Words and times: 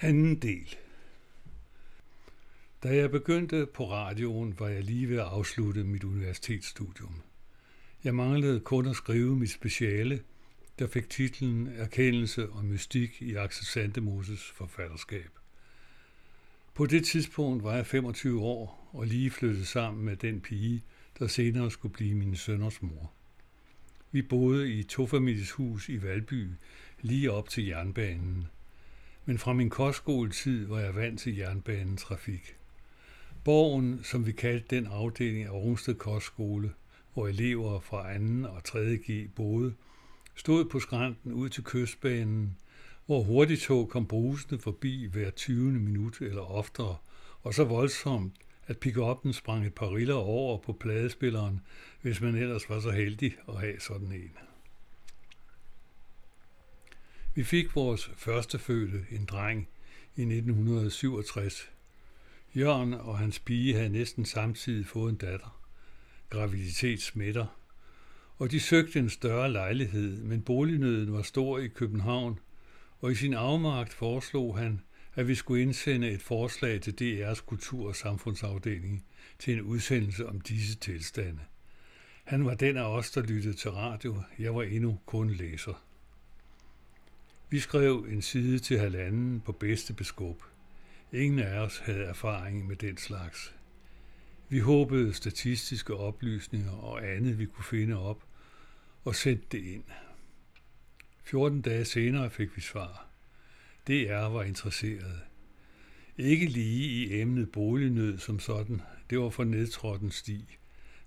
Anden 0.00 0.36
del. 0.36 0.76
Da 2.82 2.96
jeg 2.96 3.10
begyndte 3.10 3.66
på 3.66 3.90
radioen, 3.90 4.54
var 4.58 4.68
jeg 4.68 4.84
lige 4.84 5.08
ved 5.08 5.16
at 5.16 5.24
afslutte 5.24 5.84
mit 5.84 6.04
universitetsstudium. 6.04 7.22
Jeg 8.04 8.14
manglede 8.14 8.60
kun 8.60 8.86
at 8.86 8.96
skrive 8.96 9.36
mit 9.36 9.50
speciale, 9.50 10.20
der 10.78 10.86
fik 10.86 11.10
titlen 11.10 11.66
Erkendelse 11.66 12.48
og 12.48 12.64
mystik 12.64 13.22
i 13.22 13.34
Axel 13.34 13.66
Sandemoses 13.66 14.50
forfatterskab. 14.50 15.30
På 16.74 16.86
det 16.86 17.04
tidspunkt 17.04 17.64
var 17.64 17.74
jeg 17.74 17.86
25 17.86 18.42
år 18.42 18.90
og 18.92 19.06
lige 19.06 19.30
flyttet 19.30 19.66
sammen 19.66 20.04
med 20.04 20.16
den 20.16 20.40
pige, 20.40 20.84
der 21.18 21.26
senere 21.26 21.70
skulle 21.70 21.94
blive 21.94 22.14
min 22.14 22.36
sønners 22.36 22.82
mor. 22.82 23.12
Vi 24.12 24.22
boede 24.22 24.72
i 24.72 24.78
et 24.78 24.88
tofamilies 24.88 25.50
hus 25.50 25.88
i 25.88 26.02
Valby, 26.02 26.48
lige 27.00 27.32
op 27.32 27.48
til 27.48 27.66
jernbanen– 27.66 28.46
men 29.28 29.38
fra 29.38 29.52
min 29.52 29.70
kostskoletid 29.70 30.66
var 30.66 30.78
jeg 30.80 30.94
vant 30.94 31.20
til 31.20 31.36
jernbanetrafik. 31.36 32.56
Borgen, 33.44 34.00
som 34.02 34.26
vi 34.26 34.32
kaldte 34.32 34.76
den 34.76 34.86
afdeling 34.86 35.44
af 35.44 35.50
Rungsted 35.50 35.94
Kostskole, 35.94 36.72
hvor 37.14 37.28
elever 37.28 37.80
fra 37.80 38.18
2. 38.18 38.54
og 38.54 38.64
3. 38.64 38.96
G 38.96 39.30
boede, 39.36 39.74
stod 40.34 40.64
på 40.64 40.80
skrænten 40.80 41.32
ud 41.32 41.48
til 41.48 41.64
kystbanen, 41.64 42.56
hvor 43.06 43.22
hurtigtog 43.22 43.88
kom 43.88 44.06
brusende 44.06 44.58
forbi 44.58 45.08
hver 45.12 45.30
20. 45.30 45.72
minut 45.72 46.20
eller 46.20 46.42
oftere, 46.42 46.96
og 47.42 47.54
så 47.54 47.64
voldsomt, 47.64 48.32
at 48.66 48.86
pick-up'en 48.86 49.32
sprang 49.32 49.66
et 49.66 49.74
par 49.74 49.94
riller 49.94 50.14
over 50.14 50.58
på 50.58 50.72
pladespilleren, 50.72 51.60
hvis 52.02 52.20
man 52.20 52.34
ellers 52.34 52.70
var 52.70 52.80
så 52.80 52.90
heldig 52.90 53.32
at 53.48 53.60
have 53.60 53.80
sådan 53.80 54.12
en. 54.12 54.32
Vi 57.38 57.44
fik 57.44 57.74
vores 57.74 58.10
første 58.16 58.58
fødte, 58.58 59.06
en 59.10 59.24
dreng, 59.24 59.68
i 60.16 60.22
1967. 60.22 61.70
Jørgen 62.56 62.94
og 62.94 63.18
hans 63.18 63.38
pige 63.38 63.74
havde 63.74 63.88
næsten 63.88 64.24
samtidig 64.24 64.86
fået 64.86 65.10
en 65.10 65.16
datter. 65.16 65.60
Graviditet 66.30 67.02
smitter. 67.02 67.46
Og 68.36 68.50
de 68.50 68.60
søgte 68.60 68.98
en 68.98 69.10
større 69.10 69.52
lejlighed, 69.52 70.22
men 70.22 70.42
bolignøden 70.42 71.12
var 71.12 71.22
stor 71.22 71.58
i 71.58 71.68
København, 71.68 72.38
og 73.00 73.12
i 73.12 73.14
sin 73.14 73.34
afmagt 73.34 73.92
foreslog 73.92 74.58
han, 74.58 74.80
at 75.14 75.28
vi 75.28 75.34
skulle 75.34 75.62
indsende 75.62 76.10
et 76.10 76.22
forslag 76.22 76.80
til 76.80 76.94
DR's 77.00 77.44
kultur- 77.44 77.88
og 77.88 77.96
samfundsafdeling 77.96 79.04
til 79.38 79.54
en 79.54 79.62
udsendelse 79.62 80.28
om 80.28 80.40
disse 80.40 80.76
tilstande. 80.76 81.40
Han 82.24 82.44
var 82.44 82.54
den 82.54 82.76
af 82.76 82.96
os, 82.96 83.10
der 83.10 83.22
lyttede 83.22 83.54
til 83.54 83.70
radio. 83.70 84.22
Jeg 84.38 84.54
var 84.54 84.62
endnu 84.62 84.98
kun 85.06 85.30
læser. 85.30 85.87
Vi 87.50 87.58
skrev 87.58 88.06
en 88.10 88.22
side 88.22 88.58
til 88.58 88.78
halvanden 88.78 89.40
på 89.40 89.52
bedste 89.52 89.92
beskub. 89.92 90.42
Ingen 91.12 91.38
af 91.38 91.58
os 91.58 91.78
havde 91.78 92.04
erfaring 92.04 92.66
med 92.66 92.76
den 92.76 92.96
slags. 92.96 93.54
Vi 94.48 94.58
håbede 94.58 95.14
statistiske 95.14 95.94
oplysninger 95.94 96.72
og 96.72 97.08
andet, 97.08 97.38
vi 97.38 97.46
kunne 97.46 97.64
finde 97.64 97.98
op, 97.98 98.24
og 99.04 99.14
sendte 99.14 99.46
det 99.52 99.64
ind. 99.64 99.84
14 101.24 101.60
dage 101.60 101.84
senere 101.84 102.30
fik 102.30 102.56
vi 102.56 102.60
svar. 102.60 103.06
DR 103.86 104.28
var 104.28 104.42
interesseret. 104.42 105.20
Ikke 106.18 106.46
lige 106.46 106.88
i 106.88 107.20
emnet 107.20 107.52
bolignød 107.52 108.18
som 108.18 108.40
sådan, 108.40 108.80
det 109.10 109.18
var 109.18 109.30
for 109.30 109.44
nedtrådten 109.44 110.10
sti, 110.10 110.58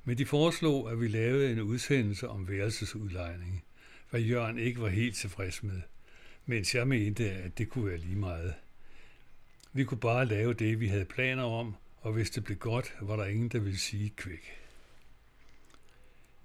men 0.04 0.18
de 0.18 0.26
foreslog, 0.26 0.92
at 0.92 1.02
vi 1.02 1.08
lavede 1.08 1.52
en 1.52 1.62
udsendelse 1.62 2.30
om 2.30 2.48
værelsesudlejning, 2.48 3.64
hvad 4.10 4.22
Jørgen 4.22 4.58
ikke 4.58 4.82
var 4.82 4.90
helt 4.90 5.16
tilfreds 5.16 5.64
med– 5.64 5.82
mens 6.46 6.76
jeg 6.76 6.88
mente, 6.88 7.32
at 7.32 7.58
det 7.58 7.70
kunne 7.70 7.86
være 7.86 7.98
lige 7.98 8.16
meget. 8.16 8.54
Vi 9.74 9.84
kunne 9.84 10.00
bare 10.00 10.26
lave 10.26 10.54
det, 10.54 10.80
vi 10.80 10.88
havde 10.88 11.06
planer 11.06 11.44
om, 11.44 11.76
og 11.98 12.14
hvis 12.14 12.30
det 12.30 12.44
blev 12.44 12.58
godt, 12.58 12.96
var 13.02 13.16
der 13.16 13.26
ingen, 13.26 13.50
der 13.50 13.60
ville 13.60 13.80
sige 13.80 14.10
kvæk. 14.10 14.52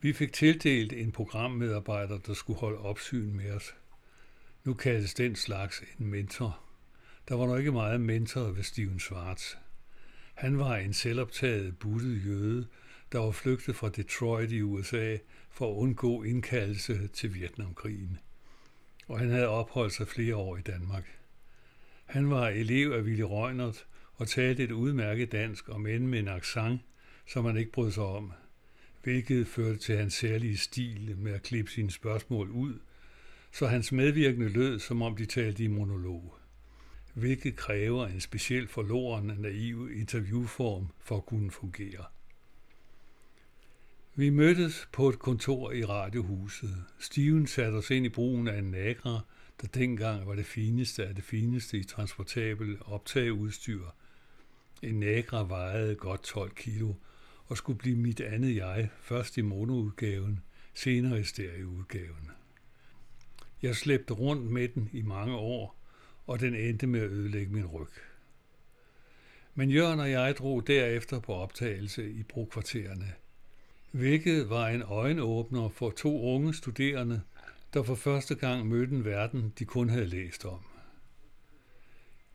Vi 0.00 0.12
fik 0.12 0.32
tildelt 0.32 0.92
en 0.92 1.12
programmedarbejder, 1.12 2.18
der 2.18 2.34
skulle 2.34 2.58
holde 2.58 2.78
opsyn 2.78 3.36
med 3.36 3.50
os. 3.50 3.74
Nu 4.64 4.74
kaldes 4.74 5.14
den 5.14 5.36
slags 5.36 5.82
en 6.00 6.06
mentor. 6.06 6.60
Der 7.28 7.34
var 7.34 7.46
nok 7.46 7.58
ikke 7.58 7.72
meget 7.72 8.00
mentor 8.00 8.42
ved 8.42 8.62
Steven 8.62 9.00
Schwartz. 9.00 9.54
Han 10.34 10.58
var 10.58 10.76
en 10.76 10.92
selvoptaget 10.92 11.78
buttet 11.78 12.26
jøde, 12.26 12.66
der 13.12 13.18
var 13.18 13.30
flygtet 13.30 13.76
fra 13.76 13.88
Detroit 13.88 14.52
i 14.52 14.62
USA 14.62 15.16
for 15.50 15.70
at 15.70 15.76
undgå 15.76 16.22
indkaldelse 16.22 17.08
til 17.08 17.34
Vietnamkrigen 17.34 18.18
og 19.06 19.18
han 19.18 19.30
havde 19.30 19.48
opholdt 19.48 19.92
sig 19.92 20.08
flere 20.08 20.36
år 20.36 20.56
i 20.56 20.62
Danmark. 20.62 21.18
Han 22.04 22.30
var 22.30 22.48
elev 22.48 22.92
af 22.92 23.02
Willy 23.02 23.22
Røgnert 23.22 23.86
og 24.14 24.28
talte 24.28 24.64
et 24.64 24.70
udmærket 24.70 25.32
dansk, 25.32 25.68
om 25.68 25.86
end 25.86 26.06
med 26.06 26.18
en 26.18 26.28
accent, 26.28 26.80
som 27.26 27.44
man 27.44 27.56
ikke 27.56 27.72
brød 27.72 27.90
sig 27.90 28.04
om, 28.04 28.32
hvilket 29.02 29.46
førte 29.46 29.78
til 29.78 29.96
hans 29.96 30.14
særlige 30.14 30.56
stil 30.56 31.16
med 31.18 31.32
at 31.32 31.42
klippe 31.42 31.70
sine 31.70 31.90
spørgsmål 31.90 32.50
ud, 32.50 32.78
så 33.52 33.66
hans 33.66 33.92
medvirkende 33.92 34.48
lød, 34.48 34.78
som 34.78 35.02
om 35.02 35.16
de 35.16 35.26
talte 35.26 35.64
i 35.64 35.66
monolog, 35.66 36.34
hvilket 37.14 37.56
kræver 37.56 38.06
en 38.06 38.20
speciel 38.20 38.68
forloren 38.68 39.32
naiv 39.38 39.90
interviewform 39.94 40.86
for 41.00 41.16
at 41.16 41.26
kunne 41.26 41.50
fungere. 41.50 42.04
Vi 44.18 44.30
mødtes 44.30 44.88
på 44.92 45.08
et 45.08 45.18
kontor 45.18 45.72
i 45.72 45.84
radiohuset. 45.84 46.84
Steven 46.98 47.46
satte 47.46 47.76
os 47.76 47.90
ind 47.90 48.06
i 48.06 48.08
brugen 48.08 48.48
af 48.48 48.58
en 48.58 48.70
Nagra, 48.70 49.20
der 49.60 49.66
dengang 49.66 50.26
var 50.26 50.34
det 50.34 50.46
fineste 50.46 51.06
af 51.06 51.14
det 51.14 51.24
fineste 51.24 51.78
i 51.78 51.84
transportabel 51.84 52.78
optageudstyr. 52.80 53.84
En 54.82 55.00
Nagra 55.00 55.44
vejede 55.44 55.94
godt 55.94 56.22
12 56.22 56.54
kilo 56.54 56.94
og 57.46 57.56
skulle 57.56 57.78
blive 57.78 57.96
mit 57.96 58.20
andet 58.20 58.56
jeg, 58.56 58.88
først 59.00 59.38
i 59.38 59.40
monoudgaven, 59.40 60.40
senere 60.74 61.20
i 61.20 61.24
stereoudgaven. 61.24 62.30
Jeg 63.62 63.76
slæbte 63.76 64.14
rundt 64.14 64.50
med 64.50 64.68
den 64.68 64.90
i 64.92 65.02
mange 65.02 65.34
år, 65.34 65.82
og 66.26 66.40
den 66.40 66.54
endte 66.54 66.86
med 66.86 67.00
at 67.00 67.10
ødelægge 67.10 67.52
min 67.52 67.66
ryg. 67.66 67.92
Men 69.54 69.70
Jørgen 69.70 70.00
og 70.00 70.10
jeg 70.10 70.36
drog 70.38 70.66
derefter 70.66 71.20
på 71.20 71.34
optagelse 71.34 72.10
i 72.10 72.22
brokvartererne– 72.22 73.12
hvilket 73.96 74.50
var 74.50 74.68
en 74.68 74.82
øjenåbner 74.82 75.68
for 75.68 75.90
to 75.90 76.22
unge 76.22 76.54
studerende, 76.54 77.22
der 77.74 77.82
for 77.82 77.94
første 77.94 78.34
gang 78.34 78.66
mødte 78.66 78.94
en 78.94 79.04
verden, 79.04 79.52
de 79.58 79.64
kun 79.64 79.88
havde 79.88 80.06
læst 80.06 80.44
om. 80.44 80.60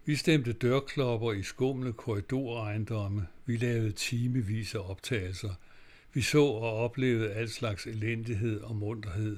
Vi 0.06 0.16
stemte 0.16 0.54
dørklopper 0.54 1.34
i 1.34 1.44
skumle 1.44 1.94
korridorejendomme. 1.94 3.28
Vi 3.46 3.58
lavede 3.58 3.92
timevis 3.92 4.76
af 4.76 4.90
optagelser. 4.90 5.54
Vi 6.14 6.22
så 6.22 6.44
og 6.44 6.74
oplevede 6.76 7.34
al 7.34 7.50
slags 7.50 7.88
elendighed 7.88 8.62
og 8.62 8.76
munterhed. 8.76 9.38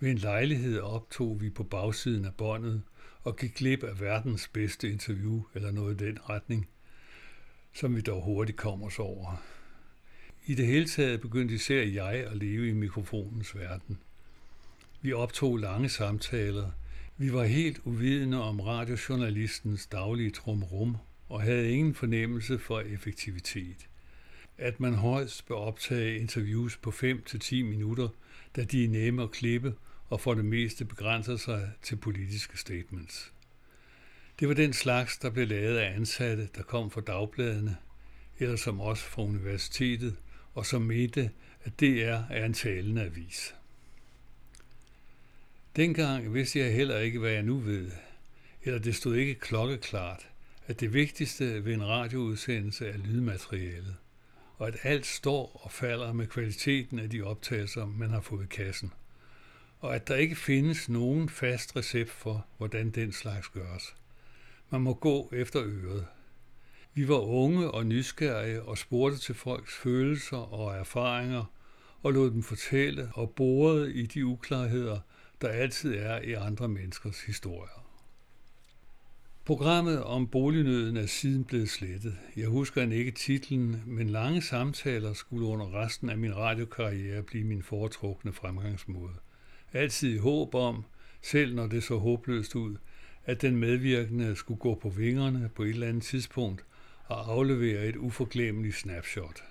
Ved 0.00 0.10
en 0.10 0.18
lejlighed 0.18 0.80
optog 0.80 1.40
vi 1.40 1.50
på 1.50 1.64
bagsiden 1.64 2.24
af 2.24 2.34
båndet 2.34 2.82
og 3.22 3.36
gik 3.36 3.54
glip 3.54 3.82
af 3.82 4.00
verdens 4.00 4.48
bedste 4.48 4.90
interview 4.90 5.42
eller 5.54 5.70
noget 5.70 6.00
i 6.00 6.04
den 6.04 6.18
retning, 6.28 6.68
som 7.72 7.96
vi 7.96 8.00
dog 8.00 8.22
hurtigt 8.24 8.58
kom 8.58 8.82
os 8.82 8.98
over. 8.98 9.42
I 10.46 10.54
det 10.54 10.66
hele 10.66 10.86
taget 10.86 11.20
begyndte 11.20 11.54
især 11.54 11.82
jeg 11.82 12.14
at 12.14 12.36
leve 12.36 12.68
i 12.68 12.72
mikrofonens 12.72 13.56
verden. 13.56 13.98
Vi 15.02 15.12
optog 15.12 15.56
lange 15.56 15.88
samtaler. 15.88 16.70
Vi 17.16 17.32
var 17.32 17.44
helt 17.44 17.80
uvidende 17.84 18.42
om 18.42 18.60
radiojournalistens 18.60 19.86
daglige 19.86 20.30
trumrum 20.30 20.96
og 21.28 21.42
havde 21.42 21.70
ingen 21.70 21.94
fornemmelse 21.94 22.58
for 22.58 22.80
effektivitet. 22.80 23.88
At 24.58 24.80
man 24.80 24.94
højst 24.94 25.46
bør 25.46 25.54
optage 25.54 26.18
interviews 26.18 26.76
på 26.76 26.90
5-10 26.90 27.54
minutter, 27.54 28.08
da 28.56 28.64
de 28.64 28.84
er 28.84 28.88
nemme 28.88 29.22
at 29.22 29.30
klippe 29.30 29.74
og 30.08 30.20
for 30.20 30.34
det 30.34 30.44
meste 30.44 30.84
begrænser 30.84 31.36
sig 31.36 31.70
til 31.82 31.96
politiske 31.96 32.58
statements. 32.58 33.32
Det 34.40 34.48
var 34.48 34.54
den 34.54 34.72
slags, 34.72 35.18
der 35.18 35.30
blev 35.30 35.48
lavet 35.48 35.76
af 35.76 35.96
ansatte, 35.96 36.48
der 36.56 36.62
kom 36.62 36.90
fra 36.90 37.00
dagbladene, 37.00 37.76
eller 38.38 38.56
som 38.56 38.80
også 38.80 39.04
fra 39.04 39.22
universitetet, 39.22 40.16
og 40.54 40.66
som 40.66 40.82
mente, 40.82 41.30
at 41.64 41.80
DR 41.80 42.18
er 42.30 42.44
en 42.44 42.54
talende 42.54 43.02
avis. 43.02 43.54
Dengang 45.76 46.34
vidste 46.34 46.58
jeg 46.58 46.72
heller 46.72 46.98
ikke, 46.98 47.18
hvad 47.18 47.30
jeg 47.30 47.42
nu 47.42 47.58
ved, 47.58 47.90
eller 48.62 48.78
det 48.78 48.96
stod 48.96 49.16
ikke 49.16 49.34
klokkeklart, 49.34 50.28
at 50.66 50.80
det 50.80 50.92
vigtigste 50.94 51.64
ved 51.64 51.74
en 51.74 51.86
radioudsendelse 51.86 52.88
er 52.88 52.96
lydmaterialet, 52.96 53.96
og 54.58 54.68
at 54.68 54.76
alt 54.82 55.06
står 55.06 55.60
og 55.64 55.72
falder 55.72 56.12
med 56.12 56.26
kvaliteten 56.26 56.98
af 56.98 57.10
de 57.10 57.22
optagelser, 57.22 57.86
man 57.86 58.10
har 58.10 58.20
fået 58.20 58.44
i 58.44 58.46
kassen, 58.46 58.92
og 59.80 59.94
at 59.94 60.08
der 60.08 60.14
ikke 60.14 60.36
findes 60.36 60.88
nogen 60.88 61.28
fast 61.28 61.76
recept 61.76 62.10
for, 62.10 62.46
hvordan 62.58 62.90
den 62.90 63.12
slags 63.12 63.48
gøres. 63.48 63.94
Man 64.70 64.80
må 64.80 64.94
gå 64.94 65.30
efter 65.32 65.62
øret. 65.64 66.06
Vi 66.96 67.08
var 67.08 67.20
unge 67.20 67.70
og 67.70 67.86
nysgerrige 67.86 68.62
og 68.62 68.78
spurgte 68.78 69.18
til 69.18 69.34
folks 69.34 69.74
følelser 69.74 70.36
og 70.36 70.76
erfaringer 70.76 71.44
og 72.02 72.12
lod 72.12 72.30
dem 72.30 72.42
fortælle 72.42 73.08
og 73.14 73.30
borede 73.30 73.94
i 73.94 74.06
de 74.06 74.26
uklarheder, 74.26 74.98
der 75.40 75.48
altid 75.48 75.94
er 75.94 76.20
i 76.20 76.32
andre 76.32 76.68
menneskers 76.68 77.20
historier. 77.20 77.84
Programmet 79.44 80.02
om 80.02 80.28
bolignøden 80.28 80.96
er 80.96 81.06
siden 81.06 81.44
blevet 81.44 81.70
slettet. 81.70 82.18
Jeg 82.36 82.48
husker 82.48 82.82
end 82.82 82.92
ikke 82.92 83.10
titlen, 83.10 83.82
men 83.86 84.10
lange 84.10 84.42
samtaler 84.42 85.12
skulle 85.12 85.46
under 85.46 85.82
resten 85.82 86.10
af 86.10 86.18
min 86.18 86.36
radiokarriere 86.36 87.22
blive 87.22 87.44
min 87.44 87.62
foretrukne 87.62 88.32
fremgangsmåde. 88.32 89.14
Altid 89.72 90.14
i 90.14 90.18
håb 90.18 90.54
om, 90.54 90.84
selv 91.22 91.54
når 91.54 91.66
det 91.66 91.82
så 91.82 91.96
håbløst 91.96 92.54
ud, 92.54 92.76
at 93.24 93.42
den 93.42 93.56
medvirkende 93.56 94.36
skulle 94.36 94.60
gå 94.60 94.74
på 94.74 94.88
vingerne 94.88 95.50
på 95.54 95.62
et 95.62 95.70
eller 95.70 95.88
andet 95.88 96.02
tidspunkt 96.02 96.64
og 97.06 97.32
aflevere 97.32 97.86
et 97.86 97.96
uforglemmeligt 97.96 98.76
snapshot. 98.76 99.44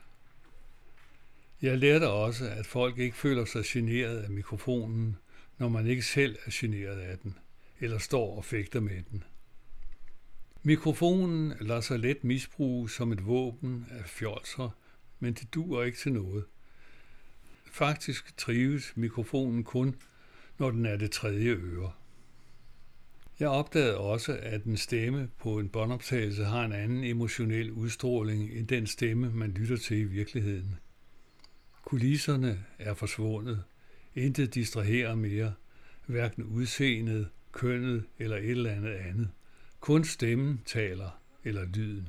Jeg 1.62 1.78
lærte 1.78 2.10
også, 2.10 2.50
at 2.50 2.66
folk 2.66 2.98
ikke 2.98 3.18
føler 3.18 3.46
sig 3.46 3.64
generet 3.66 4.18
af 4.18 4.30
mikrofonen, 4.30 5.18
når 5.58 5.70
man 5.70 5.88
ikke 5.88 6.02
selv 6.02 6.38
er 6.46 6.52
generet 6.54 7.00
af 7.00 7.18
den, 7.18 7.38
eller 7.80 7.98
står 7.98 8.38
og 8.38 8.46
fægter 8.46 8.80
med 8.80 9.04
den. 9.12 9.24
Mikrofonen 10.64 11.54
lader 11.62 11.82
sig 11.82 12.00
let 12.00 12.24
misbruge 12.24 12.90
som 12.90 13.12
et 13.12 13.26
våben 13.26 13.86
af 13.92 14.06
fjolser, 14.06 14.70
men 15.20 15.34
det 15.34 15.54
duer 15.54 15.84
ikke 15.84 15.98
til 15.98 16.14
noget. 16.14 16.46
Faktisk 17.72 18.38
trives 18.38 18.98
mikrofonen 18.98 19.64
kun, 19.64 19.96
når 20.58 20.72
den 20.72 20.86
er 20.86 20.98
det 20.98 21.12
tredje 21.12 21.50
øre. 21.50 21.92
Jeg 23.39 23.50
opdagede 23.50 23.97
også, 23.97 24.39
at 24.41 24.63
en 24.63 24.77
stemme 24.77 25.30
på 25.39 25.59
en 25.59 25.69
båndoptagelse 25.69 26.45
har 26.45 26.65
en 26.65 26.71
anden 26.71 27.03
emotionel 27.03 27.71
udstråling 27.71 28.51
end 28.51 28.68
den 28.68 28.88
stemme, 28.88 29.31
man 29.33 29.51
lytter 29.51 29.77
til 29.77 29.97
i 29.97 30.03
virkeligheden. 30.03 30.75
Kulisserne 31.85 32.63
er 32.80 32.94
forsvundet. 32.94 33.63
Intet 34.15 34.56
distraherer 34.56 35.15
mere, 35.15 35.53
hverken 36.06 36.44
udseendet, 36.44 37.27
kønnet 37.51 38.03
eller 38.19 38.38
et 38.38 38.50
eller 38.50 38.71
andet 38.71 38.91
andet. 38.91 39.30
Kun 39.80 40.03
stemmen 40.03 40.62
taler, 40.65 41.19
eller 41.44 41.65
lyden. 41.65 42.07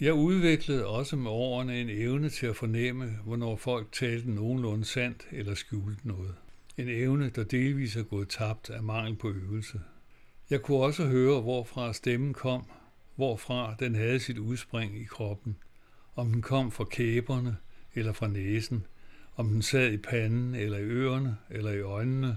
Jeg 0.00 0.14
udviklede 0.14 0.86
også 0.86 1.16
med 1.16 1.30
årene 1.30 1.80
en 1.80 1.88
evne 1.90 2.28
til 2.28 2.46
at 2.46 2.56
fornemme, 2.56 3.18
hvornår 3.24 3.56
folk 3.56 3.92
talte 3.92 4.30
nogenlunde 4.30 4.84
sandt 4.84 5.26
eller 5.32 5.54
skjulte 5.54 6.08
noget. 6.08 6.34
En 6.76 6.88
evne, 6.88 7.30
der 7.30 7.44
delvis 7.44 7.96
er 7.96 8.02
gået 8.02 8.28
tabt 8.28 8.70
af 8.70 8.82
mangel 8.82 9.16
på 9.16 9.30
øvelse. 9.30 9.80
Jeg 10.50 10.62
kunne 10.62 10.78
også 10.78 11.04
høre, 11.06 11.40
hvorfra 11.40 11.92
stemmen 11.92 12.32
kom, 12.32 12.64
hvorfra 13.16 13.74
den 13.78 13.94
havde 13.94 14.20
sit 14.20 14.38
udspring 14.38 15.00
i 15.00 15.04
kroppen. 15.04 15.56
Om 16.16 16.32
den 16.32 16.42
kom 16.42 16.72
fra 16.72 16.84
kæberne 16.84 17.56
eller 17.94 18.12
fra 18.12 18.28
næsen, 18.28 18.86
om 19.36 19.48
den 19.48 19.62
sad 19.62 19.92
i 19.92 19.96
panden 19.96 20.54
eller 20.54 20.78
i 20.78 20.82
ørerne 20.82 21.36
eller 21.50 21.70
i 21.72 21.80
øjnene, 21.80 22.36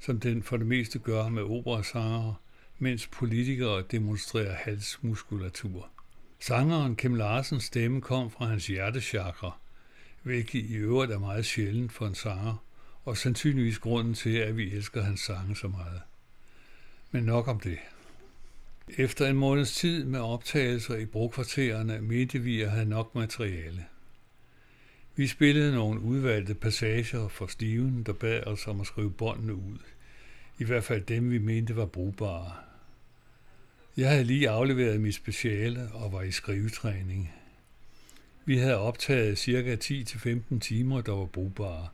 som 0.00 0.20
den 0.20 0.42
for 0.42 0.56
det 0.56 0.66
meste 0.66 0.98
gør 0.98 1.28
med 1.28 1.42
operasanger, 1.42 2.34
mens 2.78 3.06
politikere 3.06 3.82
demonstrerer 3.90 4.54
halsmuskulatur. 4.54 5.88
Sangeren 6.40 6.96
Kim 6.96 7.14
Larsens 7.14 7.64
stemme 7.64 8.00
kom 8.00 8.30
fra 8.30 8.46
hans 8.46 8.66
hjertechakra, 8.66 9.58
hvilket 10.22 10.64
i 10.64 10.74
øvrigt 10.74 11.12
er 11.12 11.18
meget 11.18 11.46
sjældent 11.46 11.92
for 11.92 12.06
en 12.06 12.14
sanger, 12.14 12.64
og 13.04 13.16
sandsynligvis 13.16 13.78
grunden 13.78 14.14
til, 14.14 14.36
at 14.36 14.56
vi 14.56 14.72
elsker 14.72 15.02
hans 15.02 15.20
sange 15.20 15.56
så 15.56 15.68
meget. 15.68 16.00
Men 17.10 17.24
nok 17.24 17.48
om 17.48 17.60
det. 17.60 17.78
Efter 18.98 19.26
en 19.26 19.36
måneds 19.36 19.74
tid 19.74 20.04
med 20.04 20.20
optagelser 20.20 20.96
i 20.96 21.04
brokvartererne 21.04 22.00
mente 22.00 22.38
vi 22.38 22.60
at 22.60 22.70
have 22.70 22.84
nok 22.84 23.14
materiale. 23.14 23.84
Vi 25.16 25.26
spillede 25.26 25.74
nogle 25.74 26.00
udvalgte 26.00 26.54
passager 26.54 27.28
for 27.28 27.46
Steven, 27.46 28.02
der 28.02 28.12
bad 28.12 28.46
os 28.46 28.66
om 28.66 28.80
at 28.80 28.86
skrive 28.86 29.10
båndene 29.10 29.54
ud. 29.54 29.78
I 30.58 30.64
hvert 30.64 30.84
fald 30.84 31.04
dem, 31.04 31.30
vi 31.30 31.38
mente 31.38 31.76
var 31.76 31.86
brugbare. 31.86 32.52
Jeg 33.96 34.10
havde 34.10 34.24
lige 34.24 34.50
afleveret 34.50 35.00
mit 35.00 35.14
speciale 35.14 35.88
og 35.92 36.12
var 36.12 36.22
i 36.22 36.30
skrivetræning. 36.30 37.32
Vi 38.44 38.58
havde 38.58 38.76
optaget 38.76 39.38
ca. 39.38 39.76
10-15 39.84 40.58
timer, 40.58 41.00
der 41.00 41.12
var 41.12 41.26
brugbare. 41.26 41.88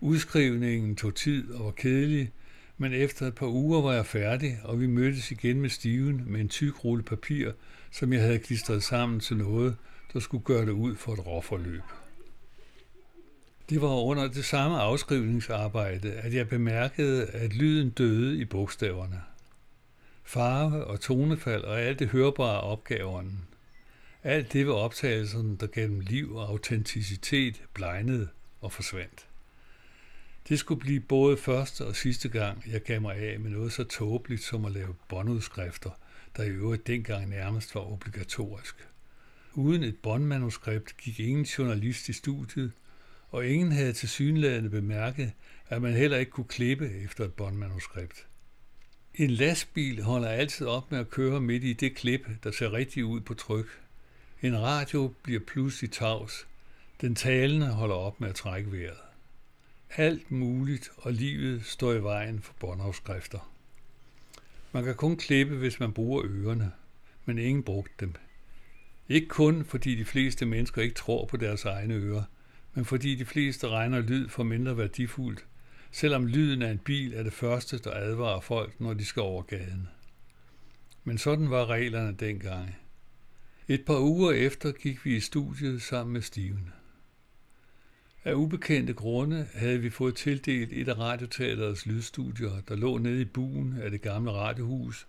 Udskrivningen 0.00 0.96
tog 0.96 1.14
tid 1.14 1.50
og 1.50 1.64
var 1.64 1.70
kedelig, 1.70 2.30
men 2.78 2.92
efter 2.92 3.26
et 3.26 3.34
par 3.34 3.46
uger 3.46 3.80
var 3.80 3.92
jeg 3.92 4.06
færdig, 4.06 4.58
og 4.64 4.80
vi 4.80 4.86
mødtes 4.86 5.30
igen 5.30 5.60
med 5.60 5.70
Steven 5.70 6.24
med 6.26 6.40
en 6.40 6.48
tyk 6.48 6.84
rulle 6.84 7.02
papir, 7.02 7.52
som 7.90 8.12
jeg 8.12 8.22
havde 8.22 8.38
klistret 8.38 8.82
sammen 8.82 9.20
til 9.20 9.36
noget, 9.36 9.76
der 10.12 10.20
skulle 10.20 10.44
gøre 10.44 10.66
det 10.66 10.72
ud 10.72 10.96
for 10.96 11.12
et 11.12 11.26
råforløb. 11.26 11.82
Det 13.70 13.82
var 13.82 13.88
under 13.88 14.28
det 14.28 14.44
samme 14.44 14.80
afskrivningsarbejde, 14.80 16.12
at 16.12 16.34
jeg 16.34 16.48
bemærkede, 16.48 17.26
at 17.26 17.54
lyden 17.54 17.90
døde 17.90 18.38
i 18.38 18.44
bogstaverne. 18.44 19.22
Farve 20.24 20.84
og 20.84 21.00
tonefald 21.00 21.64
og 21.64 21.80
alt 21.80 21.98
det 21.98 22.08
hørbare 22.08 22.60
opgaverne. 22.60 23.32
Alt 24.22 24.52
det 24.52 24.66
var 24.66 24.72
optagelsen, 24.72 25.56
der 25.56 25.66
gennem 25.66 26.00
liv 26.00 26.34
og 26.34 26.48
autenticitet 26.48 27.62
blegnede 27.74 28.28
og 28.60 28.72
forsvandt. 28.72 29.26
Det 30.48 30.58
skulle 30.58 30.80
blive 30.80 31.00
både 31.00 31.36
første 31.36 31.86
og 31.86 31.96
sidste 31.96 32.28
gang, 32.28 32.62
jeg 32.66 32.80
gav 32.80 33.00
mig 33.00 33.16
af 33.16 33.40
med 33.40 33.50
noget 33.50 33.72
så 33.72 33.84
tåbeligt 33.84 34.42
som 34.42 34.64
at 34.64 34.72
lave 34.72 34.94
båndudskrifter, 35.08 35.90
der 36.36 36.42
i 36.42 36.48
øvrigt 36.48 36.86
dengang 36.86 37.28
nærmest 37.28 37.74
var 37.74 37.92
obligatorisk. 37.92 38.88
Uden 39.54 39.82
et 39.82 39.96
båndmanuskript 40.02 40.96
gik 40.96 41.20
ingen 41.20 41.44
journalist 41.44 42.08
i 42.08 42.12
studiet, 42.12 42.72
og 43.30 43.46
ingen 43.46 43.72
havde 43.72 43.92
til 43.92 44.08
synlædende 44.08 44.70
bemærket, 44.70 45.32
at 45.68 45.82
man 45.82 45.92
heller 45.92 46.16
ikke 46.16 46.32
kunne 46.32 46.48
klippe 46.48 46.90
efter 47.04 47.24
et 47.24 47.32
båndmanuskript. 47.32 48.26
En 49.14 49.30
lastbil 49.30 50.02
holder 50.02 50.28
altid 50.28 50.66
op 50.66 50.90
med 50.90 50.98
at 50.98 51.10
køre 51.10 51.40
midt 51.40 51.64
i 51.64 51.72
det 51.72 51.94
klip, 51.94 52.28
der 52.44 52.50
ser 52.50 52.72
rigtig 52.72 53.04
ud 53.04 53.20
på 53.20 53.34
tryk. 53.34 53.80
En 54.42 54.62
radio 54.62 55.14
bliver 55.22 55.40
pludselig 55.46 55.90
tavs. 55.90 56.46
Den 57.00 57.14
talende 57.14 57.66
holder 57.66 57.94
op 57.94 58.20
med 58.20 58.28
at 58.28 58.34
trække 58.34 58.72
vejret. 58.72 59.03
Alt 59.90 60.30
muligt 60.30 60.90
og 60.96 61.12
livet 61.12 61.64
står 61.64 61.92
i 61.92 62.02
vejen 62.02 62.40
for 62.40 62.54
båndafskrifter. 62.60 63.50
Man 64.72 64.84
kan 64.84 64.94
kun 64.94 65.16
klippe, 65.16 65.56
hvis 65.56 65.80
man 65.80 65.92
bruger 65.92 66.22
ørerne, 66.24 66.72
men 67.24 67.38
ingen 67.38 67.62
brugte 67.62 67.94
dem. 68.00 68.14
Ikke 69.08 69.28
kun 69.28 69.64
fordi 69.64 69.94
de 69.94 70.04
fleste 70.04 70.46
mennesker 70.46 70.82
ikke 70.82 70.94
tror 70.94 71.26
på 71.26 71.36
deres 71.36 71.64
egne 71.64 71.94
ører, 71.94 72.22
men 72.74 72.84
fordi 72.84 73.14
de 73.14 73.24
fleste 73.24 73.68
regner 73.68 74.00
lyd 74.00 74.28
for 74.28 74.42
mindre 74.42 74.76
værdifuldt, 74.76 75.44
selvom 75.92 76.26
lyden 76.26 76.62
af 76.62 76.70
en 76.70 76.78
bil 76.78 77.14
er 77.14 77.22
det 77.22 77.32
første, 77.32 77.78
der 77.78 77.90
advarer 77.90 78.40
folk, 78.40 78.80
når 78.80 78.94
de 78.94 79.04
skal 79.04 79.22
over 79.22 79.42
gaden. 79.42 79.88
Men 81.04 81.18
sådan 81.18 81.50
var 81.50 81.66
reglerne 81.66 82.16
dengang. 82.16 82.76
Et 83.68 83.84
par 83.84 83.98
uger 83.98 84.32
efter 84.32 84.72
gik 84.72 85.04
vi 85.04 85.16
i 85.16 85.20
studiet 85.20 85.82
sammen 85.82 86.12
med 86.12 86.22
Steven. 86.22 86.72
Af 88.24 88.32
ubekendte 88.34 88.92
grunde 88.92 89.46
havde 89.54 89.80
vi 89.80 89.90
fået 89.90 90.14
tildelt 90.14 90.72
et 90.72 90.88
af 90.88 90.98
radioteaterets 90.98 91.86
lydstudier, 91.86 92.60
der 92.68 92.76
lå 92.76 92.98
nede 92.98 93.20
i 93.20 93.24
buen 93.24 93.78
af 93.82 93.90
det 93.90 94.02
gamle 94.02 94.32
radiohus, 94.32 95.06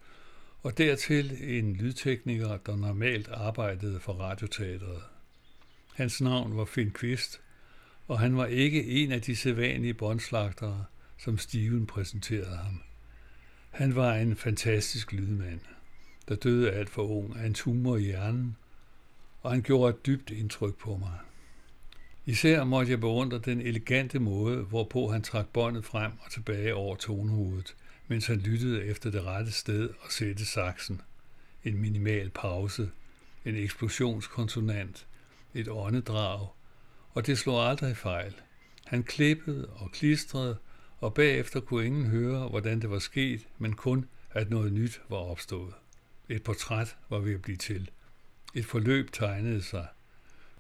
og 0.64 0.78
dertil 0.78 1.38
en 1.58 1.74
lydtekniker, 1.74 2.58
der 2.58 2.76
normalt 2.76 3.28
arbejdede 3.28 4.00
for 4.00 4.14
radioteateret. 4.14 5.02
Hans 5.94 6.22
navn 6.22 6.58
var 6.58 6.66
Finn 6.66 6.92
Kvist, 6.92 7.42
og 8.08 8.20
han 8.20 8.38
var 8.38 8.46
ikke 8.46 8.86
en 8.86 9.12
af 9.12 9.22
de 9.22 9.36
sædvanlige 9.36 9.94
båndslagtere, 9.94 10.86
som 11.18 11.38
Steven 11.38 11.86
præsenterede 11.86 12.58
ham. 12.58 12.82
Han 13.70 13.96
var 13.96 14.16
en 14.16 14.36
fantastisk 14.36 15.12
lydmand, 15.12 15.60
der 16.28 16.36
døde 16.36 16.72
alt 16.72 16.90
for 16.90 17.02
ung 17.02 17.38
af 17.38 17.46
en 17.46 17.54
tumor 17.54 17.98
i 17.98 18.04
hjernen, 18.04 18.56
og 19.42 19.52
han 19.52 19.62
gjorde 19.62 19.90
et 19.90 20.06
dybt 20.06 20.32
indtryk 20.32 20.76
på 20.76 20.98
mig. 20.98 21.20
Især 22.28 22.64
måtte 22.64 22.92
jeg 22.92 23.00
beundre 23.00 23.40
den 23.40 23.62
elegante 23.62 24.20
måde, 24.20 24.58
hvorpå 24.58 25.08
han 25.08 25.22
trak 25.22 25.48
båndet 25.48 25.86
frem 25.86 26.12
og 26.26 26.32
tilbage 26.32 26.76
over 26.76 26.96
tonhovedet, 26.96 27.76
mens 28.08 28.28
han 28.28 28.38
lyttede 28.38 28.86
efter 28.86 29.12
det 29.12 29.24
rette 29.24 29.52
sted 29.52 29.90
og 29.90 30.12
sætte 30.12 30.46
saksen. 30.46 31.02
En 31.64 31.82
minimal 31.82 32.30
pause, 32.30 32.90
en 33.46 33.56
eksplosionskonsonant, 33.56 35.08
et 35.54 35.68
åndedrag, 35.68 36.48
og 37.14 37.28
det 37.28 37.38
slog 37.38 37.70
aldrig 37.70 37.98
fejl. 37.98 38.36
Han 38.86 39.04
klippede 39.04 39.70
og 39.70 39.92
klistrede, 39.92 40.58
og 41.00 41.14
bagefter 41.14 41.60
kunne 41.60 41.86
ingen 41.86 42.06
høre, 42.06 42.48
hvordan 42.48 42.82
det 42.82 42.90
var 42.90 43.00
sket, 43.00 43.48
men 43.58 43.74
kun, 43.74 44.06
at 44.32 44.50
noget 44.50 44.74
nyt 44.74 45.02
var 45.10 45.18
opstået. 45.18 45.74
Et 46.30 46.44
portræt 46.44 46.96
var 47.10 47.20
ved 47.20 47.34
at 47.34 47.42
blive 47.42 47.58
til. 47.58 47.90
Et 48.54 48.66
forløb 48.66 49.12
tegnede 49.12 49.62
sig, 49.62 49.88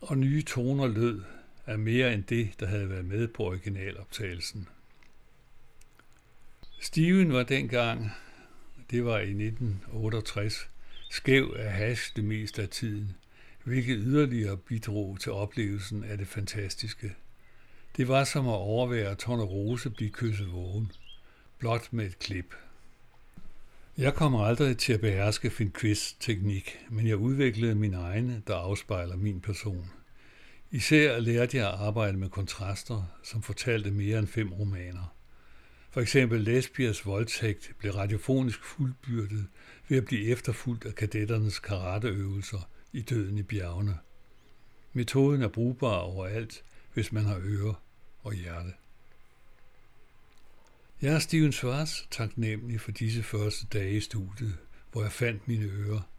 og 0.01 0.17
nye 0.17 0.41
toner 0.41 0.87
lød 0.87 1.21
er 1.65 1.77
mere 1.77 2.13
end 2.13 2.23
det, 2.23 2.49
der 2.59 2.65
havde 2.65 2.89
været 2.89 3.05
med 3.05 3.27
på 3.27 3.43
originaloptagelsen. 3.43 4.67
Steven 6.79 7.33
var 7.33 7.43
dengang, 7.43 8.11
det 8.91 9.05
var 9.05 9.17
i 9.17 9.29
1968, 9.29 10.69
skæv 11.09 11.55
af 11.57 11.71
hash 11.71 12.15
det 12.15 12.23
meste 12.23 12.61
af 12.61 12.69
tiden, 12.69 13.15
hvilket 13.63 13.97
yderligere 13.99 14.57
bidrog 14.57 15.19
til 15.19 15.31
oplevelsen 15.31 16.03
af 16.03 16.17
det 16.17 16.27
fantastiske. 16.27 17.15
Det 17.97 18.07
var 18.07 18.23
som 18.23 18.47
at 18.47 18.53
overvære 18.53 19.15
Rose 19.25 19.89
blive 19.89 20.11
kysset 20.11 20.51
vågen, 20.51 20.91
blot 21.59 21.93
med 21.93 22.05
et 22.05 22.19
klip. 22.19 22.55
Jeg 23.97 24.13
kommer 24.13 24.45
aldrig 24.45 24.77
til 24.77 24.93
at 24.93 25.01
beherske 25.01 25.49
Finquists 25.49 26.13
teknik, 26.19 26.79
men 26.89 27.07
jeg 27.07 27.17
udviklede 27.17 27.75
min 27.75 27.93
egen, 27.93 28.43
der 28.47 28.55
afspejler 28.55 29.15
min 29.15 29.41
person. 29.41 29.91
Især 30.75 31.19
lærte 31.19 31.57
jeg 31.57 31.67
at 31.67 31.79
arbejde 31.79 32.17
med 32.17 32.29
kontraster, 32.29 33.03
som 33.23 33.41
fortalte 33.41 33.91
mere 33.91 34.19
end 34.19 34.27
fem 34.27 34.53
romaner. 34.53 35.15
For 35.91 36.01
eksempel 36.01 36.41
Lesbias 36.41 37.05
voldtægt 37.05 37.71
blev 37.77 37.93
radiofonisk 37.93 38.63
fuldbyrdet 38.63 39.47
ved 39.87 39.97
at 39.97 40.05
blive 40.05 40.27
efterfulgt 40.27 40.85
af 40.85 40.95
kadetternes 40.95 41.59
karateøvelser 41.59 42.69
i 42.93 43.01
døden 43.01 43.37
i 43.37 43.43
bjergene. 43.43 43.97
Metoden 44.93 45.41
er 45.41 45.47
brugbar 45.47 45.97
overalt, 45.97 46.63
hvis 46.93 47.11
man 47.11 47.25
har 47.25 47.39
ører 47.43 47.83
og 48.23 48.33
hjerte. 48.33 48.73
Jeg 51.01 51.13
er 51.13 51.19
Steven 51.19 51.51
Schwarz 51.51 52.01
taknemmelig 52.11 52.81
for 52.81 52.91
disse 52.91 53.23
første 53.23 53.65
dage 53.73 53.97
i 53.97 54.01
studiet, 54.01 54.57
hvor 54.91 55.01
jeg 55.01 55.11
fandt 55.11 55.47
mine 55.47 55.65
ører. 55.65 56.09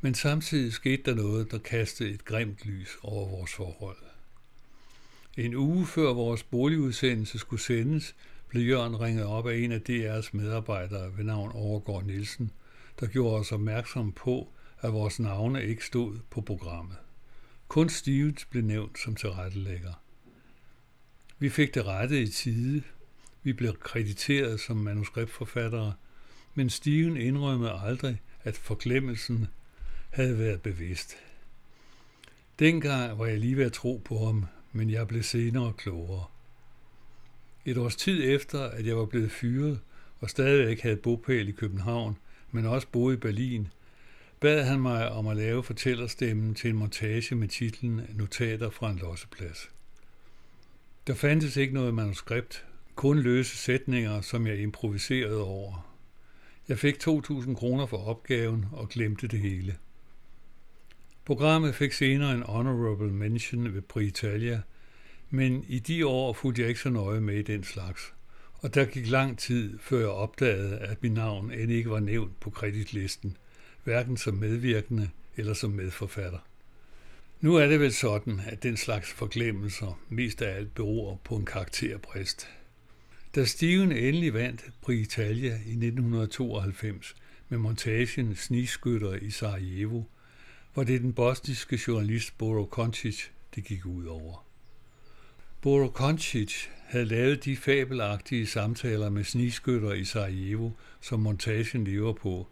Men 0.00 0.14
samtidig 0.14 0.72
skete 0.72 1.02
der 1.02 1.14
noget, 1.14 1.50
der 1.50 1.58
kastede 1.58 2.10
et 2.10 2.24
grimt 2.24 2.64
lys 2.64 2.96
over 3.02 3.28
vores 3.28 3.52
forhold. 3.52 3.96
En 5.36 5.54
uge 5.54 5.86
før 5.86 6.12
vores 6.12 6.42
boligudsendelse 6.42 7.38
skulle 7.38 7.62
sendes, 7.62 8.14
blev 8.48 8.68
Jørgen 8.68 9.00
ringet 9.00 9.26
op 9.26 9.46
af 9.46 9.56
en 9.56 9.72
af 9.72 9.80
DR's 9.88 10.30
medarbejdere 10.32 11.16
ved 11.16 11.24
navn 11.24 11.52
Overgård 11.54 12.04
Nielsen, 12.04 12.50
der 13.00 13.06
gjorde 13.06 13.36
os 13.36 13.52
opmærksom 13.52 14.12
på, 14.12 14.52
at 14.80 14.92
vores 14.92 15.20
navne 15.20 15.64
ikke 15.64 15.84
stod 15.84 16.18
på 16.30 16.40
programmet. 16.40 16.96
Kun 17.68 17.88
Stevens 17.88 18.44
blev 18.44 18.64
nævnt 18.64 18.98
som 18.98 19.14
tilrettelægger. 19.14 20.02
Vi 21.38 21.48
fik 21.48 21.74
det 21.74 21.86
rette 21.86 22.22
i 22.22 22.26
tide. 22.26 22.82
Vi 23.42 23.52
blev 23.52 23.76
krediteret 23.80 24.60
som 24.60 24.76
manuskriptforfattere, 24.76 25.94
men 26.54 26.70
Steven 26.70 27.16
indrømmede 27.16 27.72
aldrig, 27.72 28.20
at 28.44 28.56
forglemmelsen 28.56 29.46
havde 30.10 30.38
været 30.38 30.62
bevidst. 30.62 31.16
Dengang 32.58 33.18
var 33.18 33.26
jeg 33.26 33.38
lige 33.38 33.56
ved 33.56 33.64
at 33.64 33.72
tro 33.72 34.02
på 34.04 34.26
ham, 34.26 34.46
men 34.72 34.90
jeg 34.90 35.08
blev 35.08 35.22
senere 35.22 35.72
klogere. 35.72 36.24
Et 37.64 37.78
års 37.78 37.96
tid 37.96 38.34
efter, 38.34 38.60
at 38.60 38.86
jeg 38.86 38.96
var 38.96 39.04
blevet 39.04 39.30
fyret 39.30 39.80
og 40.20 40.30
stadigvæk 40.30 40.80
havde 40.80 40.96
bopæl 40.96 41.48
i 41.48 41.52
København, 41.52 42.16
men 42.50 42.66
også 42.66 42.86
boede 42.92 43.14
i 43.14 43.20
Berlin, 43.20 43.68
bad 44.40 44.64
han 44.64 44.80
mig 44.80 45.10
om 45.10 45.26
at 45.26 45.36
lave 45.36 45.62
fortællerstemmen 45.62 46.54
til 46.54 46.70
en 46.70 46.76
montage 46.76 47.34
med 47.34 47.48
titlen 47.48 48.00
Notater 48.14 48.70
fra 48.70 48.90
en 48.90 48.98
losseplads. 48.98 49.70
Der 51.06 51.14
fandtes 51.14 51.56
ikke 51.56 51.74
noget 51.74 51.94
manuskript, 51.94 52.64
kun 52.94 53.18
løse 53.18 53.56
sætninger, 53.56 54.20
som 54.20 54.46
jeg 54.46 54.58
improviserede 54.58 55.44
over. 55.44 55.94
Jeg 56.68 56.78
fik 56.78 56.94
2.000 57.08 57.54
kroner 57.54 57.86
for 57.86 57.96
opgaven 57.96 58.66
og 58.72 58.88
glemte 58.88 59.28
det 59.28 59.38
hele. 59.38 59.76
Programmet 61.28 61.74
fik 61.74 61.92
senere 61.92 62.34
en 62.34 62.42
honorable 62.42 63.12
mention 63.12 63.74
ved 63.74 63.82
Prix 63.82 64.24
men 65.30 65.64
i 65.68 65.78
de 65.78 66.06
år 66.06 66.32
fulgte 66.32 66.62
jeg 66.62 66.68
ikke 66.68 66.80
så 66.80 66.90
nøje 66.90 67.20
med 67.20 67.34
i 67.34 67.42
den 67.42 67.64
slags. 67.64 68.12
Og 68.54 68.74
der 68.74 68.84
gik 68.84 69.10
lang 69.10 69.38
tid, 69.38 69.78
før 69.78 69.98
jeg 69.98 70.08
opdagede, 70.08 70.78
at 70.78 71.02
mit 71.02 71.12
navn 71.12 71.52
end 71.52 71.72
ikke 71.72 71.90
var 71.90 72.00
nævnt 72.00 72.40
på 72.40 72.50
kreditlisten, 72.50 73.36
hverken 73.84 74.16
som 74.16 74.34
medvirkende 74.34 75.10
eller 75.36 75.54
som 75.54 75.70
medforfatter. 75.70 76.38
Nu 77.40 77.54
er 77.54 77.66
det 77.66 77.80
vel 77.80 77.92
sådan, 77.92 78.40
at 78.46 78.62
den 78.62 78.76
slags 78.76 79.12
forglemmelser 79.12 80.00
mest 80.08 80.42
af 80.42 80.56
alt 80.56 80.74
beror 80.74 81.20
på 81.24 81.36
en 81.36 81.44
karakterbrist. 81.44 82.48
Da 83.34 83.44
Steven 83.44 83.92
endelig 83.92 84.34
vandt 84.34 84.64
Prix 84.82 85.00
Italia 85.06 85.52
i 85.52 85.70
1992 85.70 87.16
med 87.48 87.58
montagen 87.58 88.36
Snigskytter 88.36 89.14
i 89.14 89.30
Sarajevo, 89.30 90.02
var 90.78 90.84
det 90.84 91.00
den 91.00 91.12
bosniske 91.12 91.80
journalist 91.88 92.38
Boro 92.38 92.68
Končić, 92.78 93.30
det 93.54 93.64
gik 93.64 93.86
ud 93.86 94.06
over. 94.06 94.46
Boro 95.60 95.88
Končić 95.88 96.68
havde 96.84 97.04
lavet 97.04 97.44
de 97.44 97.56
fabelagtige 97.56 98.46
samtaler 98.46 99.10
med 99.10 99.24
snigskytter 99.24 99.92
i 99.92 100.04
Sarajevo, 100.04 100.70
som 101.00 101.20
montagen 101.20 101.84
lever 101.84 102.12
på, 102.12 102.46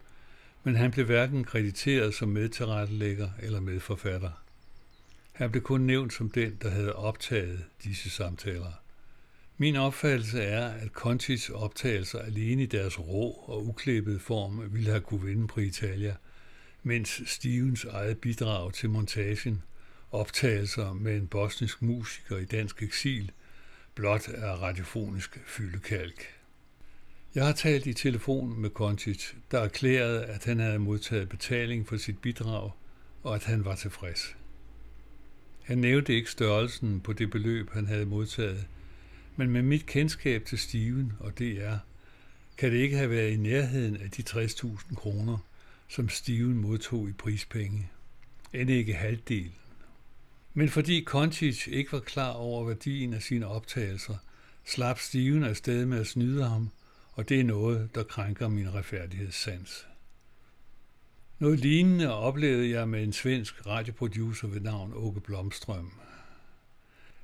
men 0.63 0.75
han 0.75 0.91
blev 0.91 1.05
hverken 1.05 1.43
krediteret 1.43 2.13
som 2.13 2.29
medtilrettelægger 2.29 3.29
eller 3.39 3.59
medforfatter. 3.59 4.31
Han 5.31 5.51
blev 5.51 5.63
kun 5.63 5.81
nævnt 5.81 6.13
som 6.13 6.29
den, 6.29 6.57
der 6.61 6.69
havde 6.69 6.95
optaget 6.95 7.65
disse 7.83 8.09
samtaler. 8.09 8.81
Min 9.57 9.75
opfattelse 9.75 10.41
er, 10.41 10.67
at 10.67 10.87
Contis 10.87 11.49
optagelser 11.49 12.19
alene 12.19 12.63
i 12.63 12.65
deres 12.65 12.99
rå 12.99 13.31
og 13.31 13.67
uklippede 13.67 14.19
form 14.19 14.73
ville 14.73 14.89
have 14.89 15.01
kunne 15.01 15.25
vinde 15.25 15.47
på 15.47 15.59
Italia, 15.59 16.15
mens 16.87 17.21
Stevens 17.25 17.85
eget 17.85 18.17
bidrag 18.17 18.73
til 18.73 18.89
montagen, 18.89 19.63
optagelser 20.11 20.93
med 20.93 21.17
en 21.17 21.27
bosnisk 21.27 21.81
musiker 21.81 22.37
i 22.37 22.45
dansk 22.45 22.83
eksil, 22.83 23.31
blot 23.95 24.27
er 24.27 24.51
radiofonisk 24.51 25.39
fyldekalk. 25.45 26.25
Jeg 27.35 27.45
har 27.45 27.53
talt 27.53 27.85
i 27.85 27.93
telefon 27.93 28.59
med 28.61 28.69
Kontic, 28.69 29.33
der 29.51 29.59
erklærede, 29.59 30.25
at 30.25 30.45
han 30.45 30.59
havde 30.59 30.79
modtaget 30.79 31.29
betaling 31.29 31.87
for 31.87 31.97
sit 31.97 32.19
bidrag, 32.19 32.71
og 33.23 33.35
at 33.35 33.43
han 33.43 33.65
var 33.65 33.75
tilfreds. 33.75 34.35
Han 35.63 35.77
nævnte 35.77 36.13
ikke 36.13 36.31
størrelsen 36.31 37.01
på 37.01 37.13
det 37.13 37.31
beløb, 37.31 37.69
han 37.73 37.87
havde 37.87 38.05
modtaget, 38.05 38.67
men 39.35 39.49
med 39.49 39.61
mit 39.61 39.85
kendskab 39.85 40.45
til 40.45 40.57
Steven 40.57 41.13
og 41.19 41.39
DR, 41.39 41.75
kan 42.57 42.71
det 42.71 42.77
ikke 42.77 42.97
have 42.97 43.09
været 43.09 43.31
i 43.31 43.37
nærheden 43.37 43.97
af 43.97 44.11
de 44.11 44.23
60.000 44.29 44.95
kroner, 44.95 45.37
som 45.87 46.09
Steven 46.09 46.57
modtog 46.57 47.09
i 47.09 47.13
prispenge. 47.13 47.89
End 48.53 48.69
ikke 48.69 48.93
halvdelen. 48.93 49.55
Men 50.53 50.69
fordi 50.69 51.01
Kontic 51.01 51.67
ikke 51.67 51.91
var 51.91 51.99
klar 51.99 52.31
over 52.31 52.65
værdien 52.65 53.13
af 53.13 53.21
sine 53.21 53.47
optagelser, 53.47 54.15
slap 54.65 54.99
Steven 54.99 55.43
afsted 55.43 55.85
med 55.85 55.99
at 55.99 56.07
snyde 56.07 56.43
ham, 56.43 56.69
og 57.13 57.29
det 57.29 57.39
er 57.39 57.43
noget, 57.43 57.95
der 57.95 58.03
krænker 58.03 58.47
min 58.47 58.73
retfærdighedssans. 58.73 59.87
Noget 61.39 61.59
lignende 61.59 62.13
oplevede 62.13 62.69
jeg 62.69 62.89
med 62.89 63.03
en 63.03 63.13
svensk 63.13 63.67
radioproducer 63.67 64.47
ved 64.47 64.61
navn 64.61 64.91
Åke 64.95 65.19
Blomstrøm. 65.19 65.91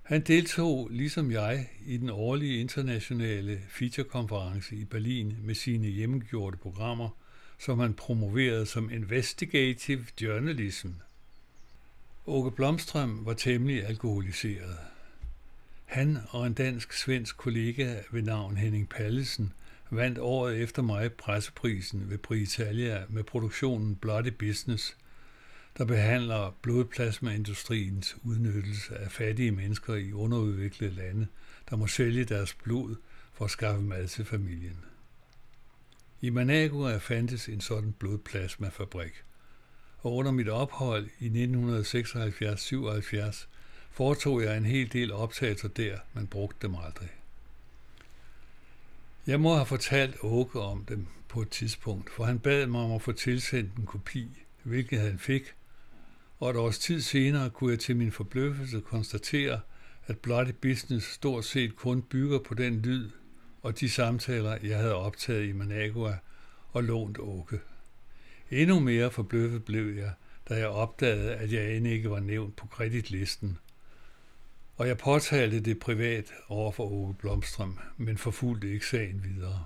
Han 0.04 0.22
deltog, 0.22 0.90
ligesom 0.92 1.32
jeg, 1.32 1.70
i 1.86 1.98
den 1.98 2.10
årlige 2.10 2.60
internationale 2.60 3.62
featurekonference 3.70 4.76
i 4.76 4.86
Berlin 4.86 5.36
med 5.44 5.56
sine 5.56 5.88
hjemmegjorte 5.88 6.58
programmer, 6.58 7.10
som 7.58 7.80
han 7.80 7.94
promoverede 7.94 8.66
som 8.66 8.90
Investigative 8.90 10.06
Journalism. 10.22 10.90
Åke 12.26 12.52
Blomstrøm 12.52 13.26
var 13.26 13.34
temmelig 13.34 13.86
alkoholiseret. 13.86 14.78
Han 15.86 16.18
og 16.30 16.48
en 16.48 16.54
dansk-svensk 16.54 17.38
kollega 17.38 17.96
ved 18.12 18.22
navn 18.22 18.58
Henning 18.58 18.90
Pallesen 18.90 19.54
vandt 19.92 20.18
året 20.18 20.58
efter 20.58 20.82
mig 20.82 21.14
presseprisen 21.14 22.10
ved 22.10 22.18
Prix 22.18 22.42
Italia 22.42 23.04
med 23.10 23.24
produktionen 23.24 23.96
Bloody 23.96 24.32
Business, 24.40 24.98
der 25.78 25.86
behandler 25.86 26.56
blodplasmaindustriens 26.62 28.18
udnyttelse 28.24 28.98
af 28.98 29.12
fattige 29.12 29.52
mennesker 29.52 29.96
i 29.96 30.14
underudviklede 30.14 30.96
lande, 30.96 31.28
der 31.70 31.76
må 31.76 31.88
sælge 31.88 32.26
deres 32.26 32.54
blod 32.54 32.96
for 33.34 33.46
at 33.46 33.52
skaffe 33.52 33.82
mad 33.82 34.08
til 34.08 34.26
familien. 34.26 34.78
I 36.24 36.30
Managua 36.30 36.98
fandtes 36.98 37.50
en 37.50 37.62
sådan 37.62 37.94
blodplasmafabrik, 38.00 39.24
og 40.00 40.16
under 40.16 40.32
mit 40.32 40.50
ophold 40.50 41.10
i 41.20 41.28
1976-77 43.30 43.48
foretog 43.92 44.44
jeg 44.44 44.58
en 44.58 44.66
hel 44.66 44.94
del 44.94 45.12
optagelser 45.12 45.68
der, 45.68 45.98
men 46.14 46.28
brugte 46.28 46.68
dem 46.68 46.76
aldrig. 46.76 47.10
Jeg 49.28 49.40
må 49.40 49.54
have 49.54 49.66
fortalt 49.66 50.16
Åke 50.22 50.60
om 50.60 50.86
dem 50.86 51.08
på 51.30 51.42
et 51.42 51.50
tidspunkt, 51.50 52.10
for 52.10 52.24
han 52.24 52.40
bad 52.40 52.68
mig 52.68 52.82
om 52.82 52.92
at 52.92 53.02
få 53.02 53.12
tilsendt 53.12 53.76
en 53.76 53.86
kopi, 53.86 54.28
hvilket 54.64 55.00
han 55.00 55.20
fik, 55.20 55.54
og 56.40 56.50
et 56.50 56.56
års 56.56 56.80
tid 56.80 57.02
senere 57.02 57.50
kunne 57.50 57.72
jeg 57.72 57.80
til 57.80 57.96
min 57.96 58.12
forbløffelse 58.12 58.82
konstatere, 58.82 59.60
at 60.06 60.20
Bloody 60.20 60.54
Business 60.62 61.08
stort 61.08 61.46
set 61.46 61.76
kun 61.76 62.02
bygger 62.02 62.40
på 62.40 62.54
den 62.54 62.82
lyd 62.82 63.10
og 63.64 63.80
de 63.80 63.90
samtaler, 63.90 64.58
jeg 64.64 64.78
havde 64.78 64.96
optaget 64.96 65.48
i 65.48 65.52
Managua 65.52 66.18
og 66.72 66.84
lånt 66.84 67.20
Åke. 67.20 67.60
Endnu 68.52 68.80
mere 68.80 69.12
forbløffet 69.12 69.66
blev 69.66 69.96
jeg, 69.96 70.12
da 70.50 70.56
jeg 70.56 70.68
opdagede, 70.68 71.36
at 71.36 71.54
jeg 71.54 71.76
end 71.76 71.88
ikke 71.88 72.10
var 72.10 72.20
nævnt 72.20 72.56
på 72.56 72.68
kreditlisten, 72.68 73.58
og 74.76 74.88
jeg 74.88 74.98
påtalte 74.98 75.60
det 75.60 75.80
privat 75.80 76.34
over 76.48 76.72
for 76.72 76.92
Åke 76.92 77.14
Blomstrøm, 77.14 77.80
men 77.98 78.18
forfulgte 78.18 78.74
ikke 78.74 78.88
sagen 78.88 79.24
videre. 79.24 79.66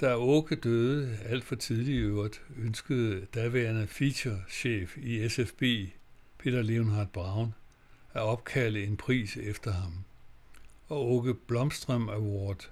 Da 0.00 0.14
Åke 0.14 0.56
døde 0.56 1.18
alt 1.24 1.44
for 1.44 1.56
tidligt 1.56 1.88
i 1.88 2.00
øvrigt, 2.00 2.42
ønskede 2.56 3.26
daværende 3.34 3.86
feature-chef 3.86 4.96
i 4.96 5.28
SFB, 5.28 5.62
Peter 6.38 6.62
Leonhard 6.62 7.08
Braun, 7.08 7.54
at 8.14 8.22
opkalde 8.22 8.84
en 8.84 8.96
pris 8.96 9.36
efter 9.36 9.72
ham. 9.72 10.04
Og 10.92 11.12
Åke 11.12 11.34
Blomstrøm 11.34 12.08
Award 12.08 12.70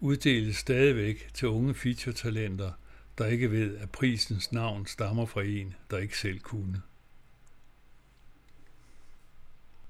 uddeles 0.00 0.56
stadigvæk 0.56 1.30
til 1.34 1.48
unge 1.48 1.74
featuretalenter, 1.74 2.72
der 3.18 3.26
ikke 3.26 3.50
ved, 3.50 3.76
at 3.76 3.90
prisens 3.90 4.52
navn 4.52 4.86
stammer 4.86 5.26
fra 5.26 5.42
en, 5.42 5.74
der 5.90 5.98
ikke 5.98 6.18
selv 6.18 6.40
kunne. 6.40 6.82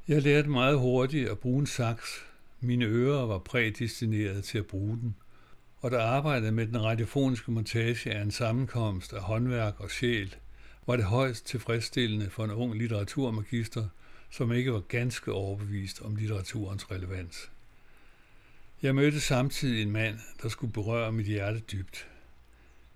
Jeg 0.08 0.22
lærte 0.22 0.48
meget 0.48 0.78
hurtigt 0.78 1.28
at 1.28 1.38
bruge 1.38 1.60
en 1.60 1.66
saks. 1.66 2.26
Mine 2.60 2.84
ører 2.84 3.26
var 3.26 3.38
prædestineret 3.38 4.44
til 4.44 4.58
at 4.58 4.66
bruge 4.66 4.96
den. 4.96 5.16
Og 5.80 5.90
da 5.90 5.98
arbejdet 5.98 6.54
med 6.54 6.66
den 6.66 6.82
radiofoniske 6.82 7.50
montage 7.50 8.12
af 8.12 8.22
en 8.22 8.30
sammenkomst 8.30 9.12
af 9.12 9.20
håndværk 9.20 9.80
og 9.80 9.90
sjæl, 9.90 10.36
var 10.86 10.96
det 10.96 11.04
højst 11.04 11.46
tilfredsstillende 11.46 12.30
for 12.30 12.44
en 12.44 12.50
ung 12.50 12.74
litteraturmagister, 12.74 13.88
som 14.30 14.52
ikke 14.52 14.72
var 14.72 14.80
ganske 14.80 15.32
overbevist 15.32 16.02
om 16.02 16.16
litteraturens 16.16 16.90
relevans. 16.90 17.50
Jeg 18.82 18.94
mødte 18.94 19.20
samtidig 19.20 19.82
en 19.82 19.90
mand, 19.90 20.18
der 20.42 20.48
skulle 20.48 20.72
berøre 20.72 21.12
mit 21.12 21.26
hjerte 21.26 21.60
dybt. 21.60 22.08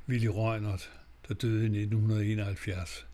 Willy 0.09 0.27
Røgnert, 0.27 0.91
der 1.29 1.35
døde 1.35 1.62
i 1.62 1.67
1971. 1.67 3.07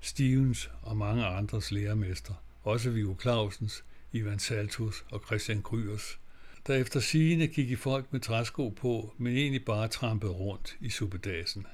Stevens 0.00 0.70
og 0.82 0.96
mange 0.96 1.24
andres 1.24 1.72
lærermester, 1.72 2.34
også 2.62 2.90
Vigo 2.90 3.14
Clausens, 3.20 3.84
Ivan 4.12 4.38
Saltus 4.38 5.04
og 5.10 5.22
Christian 5.26 5.62
Kryers, 5.62 6.18
der 6.66 6.74
efter 6.74 7.00
sigende 7.00 7.46
gik 7.46 7.70
i 7.70 7.76
folk 7.76 8.12
med 8.12 8.20
træsko 8.20 8.68
på, 8.68 9.14
men 9.18 9.36
egentlig 9.36 9.64
bare 9.64 9.88
trampede 9.88 10.32
rundt 10.32 10.76
i 10.80 10.90
suppedasen. 10.90 11.66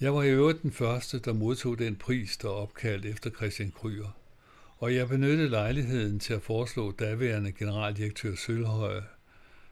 Jeg 0.00 0.14
var 0.14 0.22
i 0.22 0.30
øvrigt 0.30 0.62
den 0.62 0.72
første, 0.72 1.18
der 1.18 1.32
modtog 1.32 1.78
den 1.78 1.96
pris, 1.96 2.36
der 2.36 2.48
opkaldt 2.48 3.06
efter 3.06 3.30
Christian 3.30 3.70
Kryer, 3.70 4.19
og 4.80 4.94
jeg 4.94 5.08
benyttede 5.08 5.48
lejligheden 5.48 6.20
til 6.20 6.34
at 6.34 6.42
foreslå 6.42 6.92
daværende 6.92 7.52
generaldirektør 7.52 8.34
Sølhøje 8.34 9.02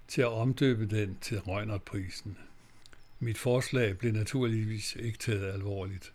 til 0.08 0.22
at 0.22 0.28
omdøbe 0.28 0.86
den 0.86 1.18
til 1.20 1.40
Røgnerprisen. 1.40 2.38
Mit 3.18 3.38
forslag 3.38 3.98
blev 3.98 4.12
naturligvis 4.12 4.96
ikke 4.98 5.18
taget 5.18 5.52
alvorligt. 5.52 6.12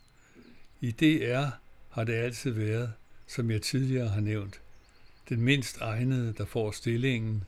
I 0.82 0.92
DR 0.92 1.46
har 1.90 2.04
det 2.04 2.14
altid 2.14 2.52
været, 2.52 2.94
som 3.28 3.52
jeg 3.52 3.62
tidligere 3.62 4.08
har 4.08 4.22
nævnt, 4.22 4.62
den 5.30 5.42
mindst 5.42 5.78
egnede, 5.78 6.34
der 6.34 6.46
får 6.46 6.72
stillingen, 6.72 7.44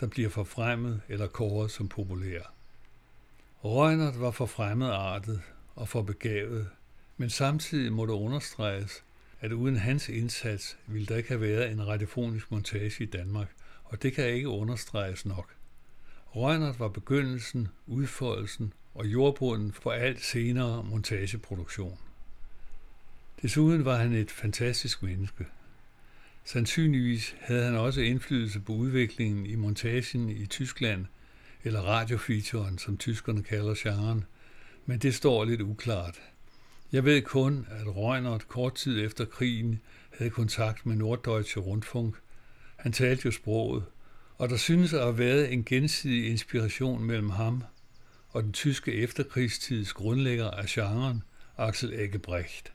der 0.00 0.06
bliver 0.06 0.30
forfremmet 0.30 1.00
eller 1.08 1.26
kåret 1.26 1.70
som 1.70 1.88
populær. 1.88 2.52
Røgnert 3.64 4.20
var 4.20 4.30
for 4.30 4.46
fremmedartet 4.46 5.42
og 5.74 5.88
for 5.88 6.02
begavet, 6.02 6.68
men 7.16 7.30
samtidig 7.30 7.92
må 7.92 8.06
det 8.06 8.12
understreges, 8.12 9.02
at 9.40 9.52
uden 9.52 9.76
hans 9.76 10.08
indsats 10.08 10.78
ville 10.86 11.06
der 11.06 11.16
ikke 11.16 11.28
have 11.28 11.40
været 11.40 11.70
en 11.70 11.86
radiofonisk 11.86 12.50
montage 12.50 13.02
i 13.02 13.06
Danmark, 13.06 13.52
og 13.84 14.02
det 14.02 14.12
kan 14.12 14.28
ikke 14.28 14.48
understreges 14.48 15.26
nok. 15.26 15.54
Røgnert 16.26 16.78
var 16.78 16.88
begyndelsen, 16.88 17.68
udfoldelsen 17.86 18.72
og 18.94 19.06
jordbunden 19.06 19.72
for 19.72 19.92
alt 19.92 20.24
senere 20.24 20.84
montageproduktion. 20.84 21.98
Desuden 23.42 23.84
var 23.84 23.96
han 23.96 24.12
et 24.12 24.30
fantastisk 24.30 25.02
menneske. 25.02 25.46
Sandsynligvis 26.44 27.34
havde 27.40 27.64
han 27.64 27.74
også 27.74 28.00
indflydelse 28.00 28.60
på 28.60 28.72
udviklingen 28.72 29.46
i 29.46 29.54
montagen 29.54 30.28
i 30.28 30.46
Tyskland, 30.46 31.06
eller 31.64 31.80
radiofeaturen, 31.80 32.78
som 32.78 32.98
tyskerne 32.98 33.42
kalder 33.42 33.74
genren, 33.78 34.24
men 34.86 34.98
det 34.98 35.14
står 35.14 35.44
lidt 35.44 35.60
uklart. 35.60 36.20
Jeg 36.92 37.04
ved 37.04 37.22
kun, 37.22 37.66
at 37.70 37.96
Reunert 37.96 38.48
kort 38.48 38.74
tid 38.74 39.04
efter 39.04 39.24
krigen 39.24 39.80
havde 40.18 40.30
kontakt 40.30 40.86
med 40.86 40.96
Norddeutsche 40.96 41.60
Rundfunk. 41.60 42.14
Han 42.76 42.92
talte 42.92 43.22
jo 43.24 43.30
sproget, 43.30 43.84
og 44.38 44.48
der 44.48 44.56
synes 44.56 44.92
at 44.92 45.00
have 45.00 45.18
været 45.18 45.52
en 45.52 45.64
gensidig 45.64 46.30
inspiration 46.30 47.04
mellem 47.04 47.30
ham 47.30 47.64
og 48.30 48.42
den 48.42 48.52
tyske 48.52 48.92
efterkrigstids 48.92 49.92
grundlægger 49.92 50.50
af 50.50 50.64
genren, 50.68 51.22
Axel 51.58 51.92
Eggebrecht. 51.92 52.72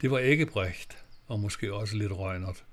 Det 0.00 0.10
var 0.10 0.18
Eggebrecht, 0.18 0.98
og 1.26 1.40
måske 1.40 1.74
også 1.74 1.96
lidt 1.96 2.12
Reunert, 2.12 2.64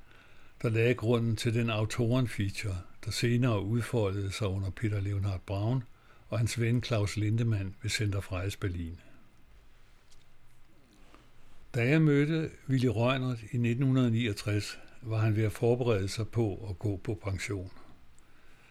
der 0.62 0.70
lagde 0.70 0.94
grunden 0.94 1.36
til 1.36 1.54
den 1.54 1.70
autoren-feature, 1.70 2.76
der 3.06 3.12
senere 3.12 3.62
udfoldede 3.62 4.32
sig 4.32 4.48
under 4.48 4.70
Peter 4.70 5.02
Leonhard 5.02 5.42
Braun 5.46 5.84
og 6.30 6.38
hans 6.38 6.60
ven 6.60 6.84
Claus 6.84 7.18
Lindemann 7.18 7.76
ved 7.82 7.90
Center 7.90 8.22
Freies 8.22 8.56
Berlin. 8.56 9.00
Da 11.76 11.88
jeg 11.88 12.02
mødte 12.02 12.50
Willy 12.70 12.86
Røgnert 12.86 13.40
i 13.42 13.56
1969, 13.56 14.80
var 15.02 15.18
han 15.18 15.36
ved 15.36 15.44
at 15.44 15.52
forberede 15.52 16.08
sig 16.10 16.28
på 16.28 16.68
at 16.70 16.80
gå 16.80 16.98
på 16.98 17.20
pension. 17.24 17.72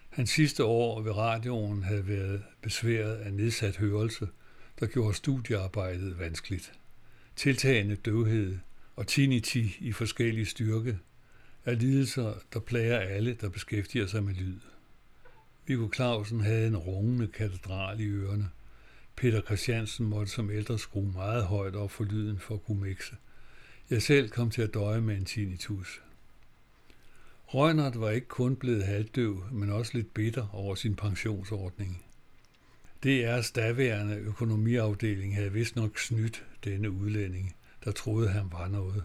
Hans 0.08 0.30
sidste 0.30 0.64
år 0.64 1.00
ved 1.02 1.16
radioen 1.16 1.82
havde 1.82 2.08
været 2.08 2.42
besværet 2.62 3.16
af 3.16 3.32
nedsat 3.32 3.76
hørelse, 3.76 4.28
der 4.80 4.86
gjorde 4.86 5.14
studiearbejdet 5.14 6.18
vanskeligt. 6.18 6.72
Tiltagende 7.36 7.96
døvhed 7.96 8.58
og 8.96 9.06
tinnitus 9.06 9.76
i 9.78 9.92
forskellige 9.92 10.46
styrke 10.46 10.98
er 11.64 11.74
lidelser, 11.74 12.34
der 12.52 12.60
plager 12.60 12.98
alle, 12.98 13.36
der 13.40 13.48
beskæftiger 13.48 14.06
sig 14.06 14.24
med 14.24 14.34
lyd. 14.34 14.60
Viggo 15.66 15.88
Clausen 15.94 16.40
havde 16.40 16.66
en 16.66 16.76
rungende 16.76 17.26
katedral 17.26 18.00
i 18.00 18.06
ørerne. 18.06 18.50
Peter 19.20 19.40
Christiansen 19.42 20.06
måtte 20.06 20.32
som 20.32 20.50
ældre 20.50 20.78
skrue 20.78 21.12
meget 21.12 21.44
højt 21.44 21.76
op 21.76 21.90
for 21.90 22.04
lyden 22.04 22.38
for 22.38 22.54
at 22.54 22.64
kunne 22.64 22.80
mixe. 22.80 23.16
Jeg 23.90 24.02
selv 24.02 24.28
kom 24.28 24.50
til 24.50 24.62
at 24.62 24.74
døje 24.74 25.00
med 25.00 25.16
en 25.16 25.24
tinnitus. 25.24 26.02
Røgnert 27.46 28.00
var 28.00 28.10
ikke 28.10 28.26
kun 28.26 28.56
blevet 28.56 28.84
halvdøv, 28.84 29.44
men 29.52 29.70
også 29.70 29.92
lidt 29.94 30.14
bitter 30.14 30.48
over 30.52 30.74
sin 30.74 30.96
pensionsordning. 30.96 32.04
DR's 33.06 33.52
daværende 33.54 34.16
økonomiafdeling 34.16 35.34
havde 35.34 35.52
vist 35.52 35.76
nok 35.76 35.98
snydt 35.98 36.46
denne 36.64 36.90
udlænding, 36.90 37.56
der 37.84 37.92
troede, 37.92 38.28
han 38.28 38.52
var 38.52 38.68
noget. 38.68 39.04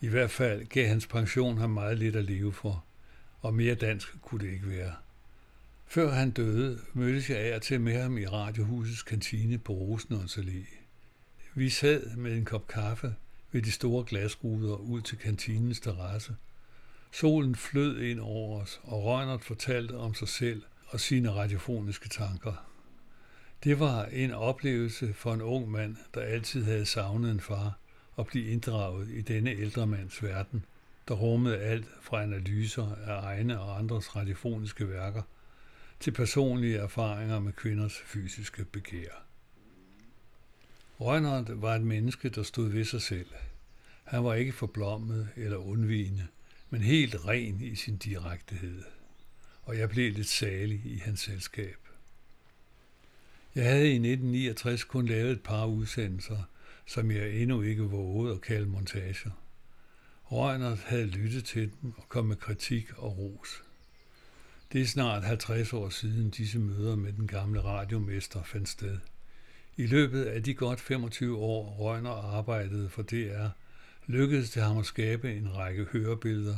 I 0.00 0.08
hvert 0.08 0.30
fald 0.30 0.66
gav 0.66 0.88
hans 0.88 1.06
pension 1.06 1.58
ham 1.58 1.70
meget 1.70 1.98
lidt 1.98 2.16
at 2.16 2.24
leve 2.24 2.52
for, 2.52 2.84
og 3.40 3.54
mere 3.54 3.74
dansk 3.74 4.22
kunne 4.22 4.46
det 4.46 4.52
ikke 4.52 4.68
være. 4.68 4.94
Før 5.92 6.10
han 6.10 6.30
døde, 6.30 6.78
mødtes 6.92 7.30
jeg 7.30 7.38
af 7.38 7.56
og 7.56 7.62
til 7.62 7.80
med 7.80 8.02
ham 8.02 8.18
i 8.18 8.26
Radiohusets 8.26 9.02
kantine 9.02 9.58
på 9.58 9.72
Rosenåns 9.72 10.38
Allé. 10.38 10.76
Vi 11.54 11.68
sad 11.68 12.16
med 12.16 12.36
en 12.36 12.44
kop 12.44 12.68
kaffe 12.68 13.14
ved 13.50 13.62
de 13.62 13.70
store 13.70 14.04
glasruder 14.04 14.76
ud 14.76 15.00
til 15.00 15.18
kantinens 15.18 15.80
terrasse. 15.80 16.36
Solen 17.12 17.54
flød 17.54 18.00
ind 18.00 18.20
over 18.20 18.60
os, 18.60 18.80
og 18.82 19.04
Rønnert 19.04 19.44
fortalte 19.44 19.96
om 19.96 20.14
sig 20.14 20.28
selv 20.28 20.62
og 20.86 21.00
sine 21.00 21.30
radiofoniske 21.30 22.08
tanker. 22.08 22.66
Det 23.64 23.80
var 23.80 24.04
en 24.04 24.30
oplevelse 24.30 25.14
for 25.14 25.34
en 25.34 25.42
ung 25.42 25.70
mand, 25.70 25.96
der 26.14 26.20
altid 26.20 26.64
havde 26.64 26.86
savnet 26.86 27.30
en 27.30 27.40
far, 27.40 27.78
at 28.18 28.26
blive 28.26 28.46
inddraget 28.46 29.08
i 29.08 29.20
denne 29.20 29.50
ældre 29.50 29.86
mands 29.86 30.22
verden, 30.22 30.64
der 31.08 31.14
rummede 31.14 31.58
alt 31.58 31.86
fra 32.02 32.22
analyser 32.22 32.96
af 33.06 33.22
egne 33.22 33.60
og 33.60 33.78
andres 33.78 34.16
radiofoniske 34.16 34.88
værker– 34.88 35.22
til 36.02 36.10
personlige 36.10 36.76
erfaringer 36.76 37.40
med 37.40 37.52
kvinders 37.52 37.98
fysiske 38.06 38.64
begær. 38.64 39.24
Røgnert 41.00 41.62
var 41.62 41.74
et 41.74 41.82
menneske, 41.82 42.28
der 42.28 42.42
stod 42.42 42.68
ved 42.68 42.84
sig 42.84 43.02
selv. 43.02 43.26
Han 44.04 44.24
var 44.24 44.34
ikke 44.34 44.52
forblommet 44.52 45.28
eller 45.36 45.56
undvigende, 45.56 46.26
men 46.70 46.80
helt 46.80 47.26
ren 47.26 47.60
i 47.60 47.74
sin 47.74 47.96
direktehed. 47.96 48.82
Og 49.62 49.78
jeg 49.78 49.88
blev 49.88 50.12
lidt 50.12 50.28
salig 50.28 50.82
i 50.84 50.98
hans 50.98 51.20
selskab. 51.20 51.78
Jeg 53.54 53.64
havde 53.64 53.88
i 53.88 53.94
1969 53.94 54.84
kun 54.84 55.06
lavet 55.06 55.32
et 55.32 55.42
par 55.42 55.66
udsendelser, 55.66 56.42
som 56.86 57.10
jeg 57.10 57.30
endnu 57.30 57.62
ikke 57.62 57.82
vågede 57.82 58.34
at 58.34 58.40
kalde 58.40 58.66
montager. 58.66 59.30
Røgnert 60.22 60.78
havde 60.78 61.06
lyttet 61.06 61.44
til 61.44 61.72
dem 61.82 61.92
og 61.96 62.08
kom 62.08 62.24
med 62.24 62.36
kritik 62.36 62.98
og 62.98 63.18
ros. 63.18 63.62
Det 64.72 64.80
er 64.80 64.86
snart 64.86 65.24
50 65.24 65.72
år 65.72 65.88
siden 65.88 66.30
disse 66.30 66.58
møder 66.58 66.96
med 66.96 67.12
den 67.12 67.26
gamle 67.26 67.60
radiomester 67.60 68.42
fandt 68.42 68.68
sted. 68.68 68.98
I 69.76 69.86
løbet 69.86 70.24
af 70.24 70.42
de 70.42 70.54
godt 70.54 70.80
25 70.80 71.38
år 71.38 71.70
Røgner 71.70 72.10
arbejdede 72.10 72.88
for 72.88 73.02
DR, 73.02 73.48
lykkedes 74.06 74.50
det 74.50 74.62
ham 74.62 74.78
at 74.78 74.86
skabe 74.86 75.36
en 75.36 75.56
række 75.56 75.84
hørebilleder, 75.84 76.56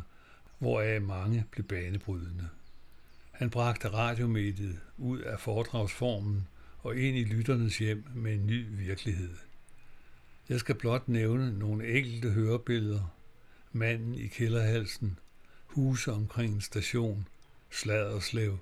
hvoraf 0.58 1.02
mange 1.02 1.44
blev 1.50 1.66
banebrydende. 1.66 2.48
Han 3.30 3.50
bragte 3.50 3.88
radiomediet 3.88 4.80
ud 4.98 5.18
af 5.18 5.40
foredragsformen 5.40 6.48
og 6.78 6.96
ind 6.96 7.16
i 7.16 7.24
lytternes 7.24 7.78
hjem 7.78 8.04
med 8.14 8.34
en 8.34 8.46
ny 8.46 8.66
virkelighed. 8.70 9.34
Jeg 10.48 10.60
skal 10.60 10.74
blot 10.74 11.08
nævne 11.08 11.58
nogle 11.58 11.88
enkelte 11.88 12.30
hørebilleder. 12.30 13.14
Manden 13.72 14.14
i 14.14 14.26
kælderhalsen, 14.26 15.18
huse 15.66 16.12
omkring 16.12 16.54
en 16.54 16.60
station, 16.60 17.26
Sladerslev, 17.74 18.58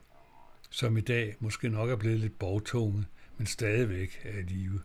som 0.70 0.96
i 0.96 1.00
dag 1.00 1.36
måske 1.40 1.68
nok 1.68 1.90
er 1.90 1.96
blevet 1.96 2.20
lidt 2.20 2.38
borgtunge, 2.38 3.04
men 3.38 3.46
stadigvæk 3.46 4.20
er 4.24 4.38
i 4.38 4.42
live. 4.42 4.80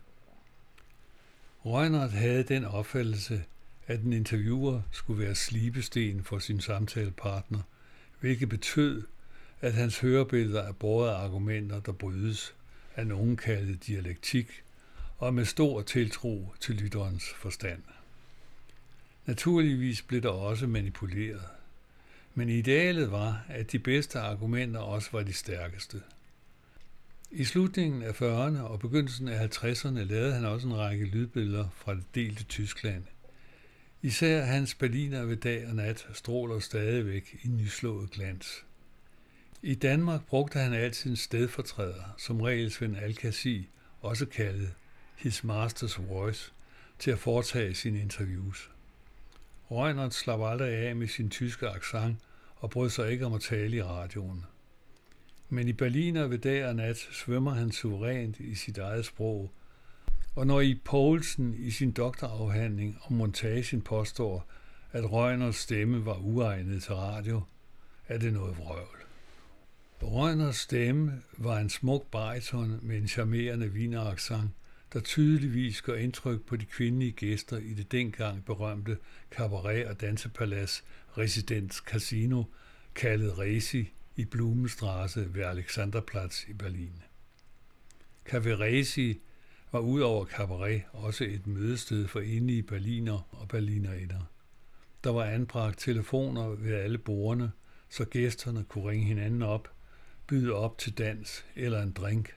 Røgnert 1.64 2.12
havde 2.12 2.42
den 2.42 2.64
opfattelse, 2.64 3.44
at 3.86 4.00
en 4.00 4.12
interviewer 4.12 4.82
skulle 4.92 5.24
være 5.24 5.34
slibesten 5.34 6.24
for 6.24 6.38
sin 6.38 6.60
samtalepartner, 6.60 7.60
hvilket 8.20 8.48
betød, 8.48 9.02
at 9.60 9.72
hans 9.72 9.98
hørebilleder 9.98 10.62
er 10.62 10.72
båret 10.72 11.10
af 11.10 11.14
argumenter, 11.14 11.80
der 11.80 11.92
brydes, 11.92 12.54
af 12.96 13.06
nogen 13.06 13.36
kaldet 13.36 13.86
dialektik, 13.86 14.62
og 15.18 15.34
med 15.34 15.44
stor 15.44 15.82
tiltro 15.82 16.52
til 16.60 16.74
lytterens 16.74 17.28
forstand. 17.36 17.82
Naturligvis 19.26 20.02
blev 20.02 20.22
der 20.22 20.28
også 20.28 20.66
manipuleret, 20.66 21.57
men 22.38 22.48
idealet 22.48 23.10
var, 23.10 23.44
at 23.48 23.72
de 23.72 23.78
bedste 23.78 24.18
argumenter 24.18 24.80
også 24.80 25.08
var 25.12 25.22
de 25.22 25.32
stærkeste. 25.32 26.02
I 27.30 27.44
slutningen 27.44 28.02
af 28.02 28.22
40'erne 28.22 28.60
og 28.60 28.80
begyndelsen 28.80 29.28
af 29.28 29.46
50'erne 29.46 30.00
lavede 30.00 30.34
han 30.34 30.44
også 30.44 30.68
en 30.68 30.76
række 30.76 31.04
lydbilleder 31.04 31.68
fra 31.76 31.94
det 31.94 32.04
delte 32.14 32.44
Tyskland. 32.44 33.04
Især 34.02 34.44
hans 34.44 34.74
Berliner 34.74 35.24
ved 35.24 35.36
dag 35.36 35.68
og 35.68 35.74
nat 35.74 36.06
stråler 36.12 36.58
stadigvæk 36.58 37.36
i 37.42 37.48
nyslået 37.48 38.10
glans. 38.10 38.64
I 39.62 39.74
Danmark 39.74 40.26
brugte 40.26 40.58
han 40.58 40.72
altid 40.74 41.10
en 41.10 41.16
stedfortræder, 41.16 42.14
som 42.18 42.40
regel 42.40 42.70
Svend 42.70 42.96
Alkasi, 42.96 43.68
også 44.00 44.26
kaldet 44.26 44.74
His 45.16 45.40
Master's 45.44 46.02
Voice, 46.02 46.52
til 46.98 47.10
at 47.10 47.18
foretage 47.18 47.74
sine 47.74 48.00
interviews. 48.00 48.70
Røgnert 49.70 50.14
slap 50.14 50.40
aldrig 50.42 50.74
af 50.74 50.96
med 50.96 51.08
sin 51.08 51.30
tyske 51.30 51.68
accent 51.68 52.18
og 52.60 52.70
brød 52.70 52.90
sig 52.90 53.12
ikke 53.12 53.26
om 53.26 53.34
at 53.34 53.40
tale 53.40 53.76
i 53.76 53.82
radioen. 53.82 54.44
Men 55.48 55.68
i 55.68 55.72
Berliner 55.72 56.26
ved 56.26 56.38
dag 56.38 56.66
og 56.66 56.76
nat 56.76 56.96
svømmer 56.96 57.50
han 57.50 57.72
suverænt 57.72 58.40
i 58.40 58.54
sit 58.54 58.78
eget 58.78 59.04
sprog, 59.04 59.50
og 60.34 60.46
når 60.46 60.60
I 60.60 60.80
Poulsen 60.84 61.54
i 61.58 61.70
sin 61.70 61.90
doktorafhandling 61.90 62.98
om 63.02 63.16
montagen 63.16 63.80
påstår, 63.80 64.46
at 64.92 65.12
Røgners 65.12 65.56
stemme 65.56 66.04
var 66.04 66.16
uegnet 66.16 66.82
til 66.82 66.94
radio, 66.94 67.42
er 68.08 68.18
det 68.18 68.32
noget 68.32 68.58
vrøvl. 68.58 68.98
Røgners 70.02 70.56
stemme 70.56 71.22
var 71.38 71.58
en 71.58 71.70
smuk 71.70 72.10
bariton 72.10 72.78
med 72.82 72.98
en 72.98 73.08
charmerende 73.08 73.72
vineraksang, 73.72 74.54
der 74.92 75.00
tydeligvis 75.00 75.82
gør 75.82 75.94
indtryk 75.94 76.42
på 76.42 76.56
de 76.56 76.64
kvindelige 76.64 77.12
gæster 77.12 77.56
i 77.56 77.74
det 77.74 77.92
dengang 77.92 78.44
berømte 78.44 78.98
cabaret- 79.30 79.86
og 79.86 80.00
dansepalads 80.00 80.84
Residence 81.18 81.82
Casino, 81.86 82.44
kaldet 82.94 83.38
Resi 83.38 83.92
i 84.16 84.24
Blumenstraße 84.24 85.34
ved 85.34 85.42
Alexanderplatz 85.42 86.48
i 86.48 86.52
Berlin. 86.52 87.02
Café 88.28 88.48
Resi 88.48 89.20
var 89.72 89.80
udover 89.80 90.24
cabaret 90.24 90.82
også 90.92 91.24
et 91.24 91.46
mødested 91.46 92.08
for 92.08 92.20
enige 92.20 92.62
berliner 92.62 93.28
og 93.32 93.48
berlinerinder. 93.48 94.30
Der 95.04 95.10
var 95.10 95.24
anbragt 95.24 95.78
telefoner 95.78 96.48
ved 96.48 96.74
alle 96.74 96.98
bordene, 96.98 97.52
så 97.88 98.04
gæsterne 98.04 98.64
kunne 98.64 98.90
ringe 98.90 99.06
hinanden 99.06 99.42
op, 99.42 99.72
byde 100.26 100.52
op 100.52 100.78
til 100.78 100.98
dans 100.98 101.44
eller 101.56 101.82
en 101.82 101.92
drink, 101.92 102.36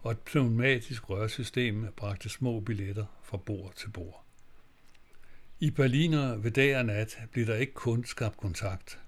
og 0.00 0.12
et 0.12 0.18
pneumatisk 0.18 1.10
rørsystem 1.10 1.86
bragte 1.96 2.28
små 2.28 2.60
billetter 2.60 3.06
fra 3.22 3.36
bord 3.36 3.74
til 3.76 3.90
bord. 3.90 4.27
I 5.60 5.70
Berliner 5.70 6.36
ved 6.36 6.50
dag 6.50 6.78
og 6.78 6.84
nat 6.84 7.18
blev 7.32 7.46
der 7.46 7.54
ikke 7.54 7.74
kun 7.74 8.04
skabt 8.04 8.36
kontakt. 8.36 8.98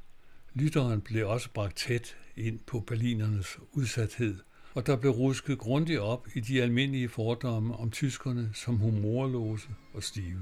Lytteren 0.55 1.01
blev 1.01 1.29
også 1.29 1.49
bragt 1.55 1.77
tæt 1.77 2.17
ind 2.37 2.59
på 2.67 2.81
berlinernes 2.81 3.59
udsathed, 3.73 4.39
og 4.75 4.87
der 4.87 4.97
blev 4.97 5.13
rusket 5.13 5.59
grundigt 5.59 6.01
op 6.01 6.27
i 6.35 6.41
de 6.41 6.63
almindelige 6.63 7.09
fordomme 7.09 7.77
om 7.77 7.91
tyskerne 7.91 8.51
som 8.55 8.77
humorløse 8.77 9.69
og 9.95 10.03
stive. 10.03 10.41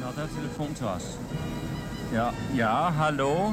Nå, 0.00 0.06
der 0.16 0.22
er 0.22 0.40
telefon 0.40 0.74
til 0.74 0.86
os. 0.86 1.18
Ja, 2.12 2.30
ja, 2.56 2.90
hallo? 2.90 3.52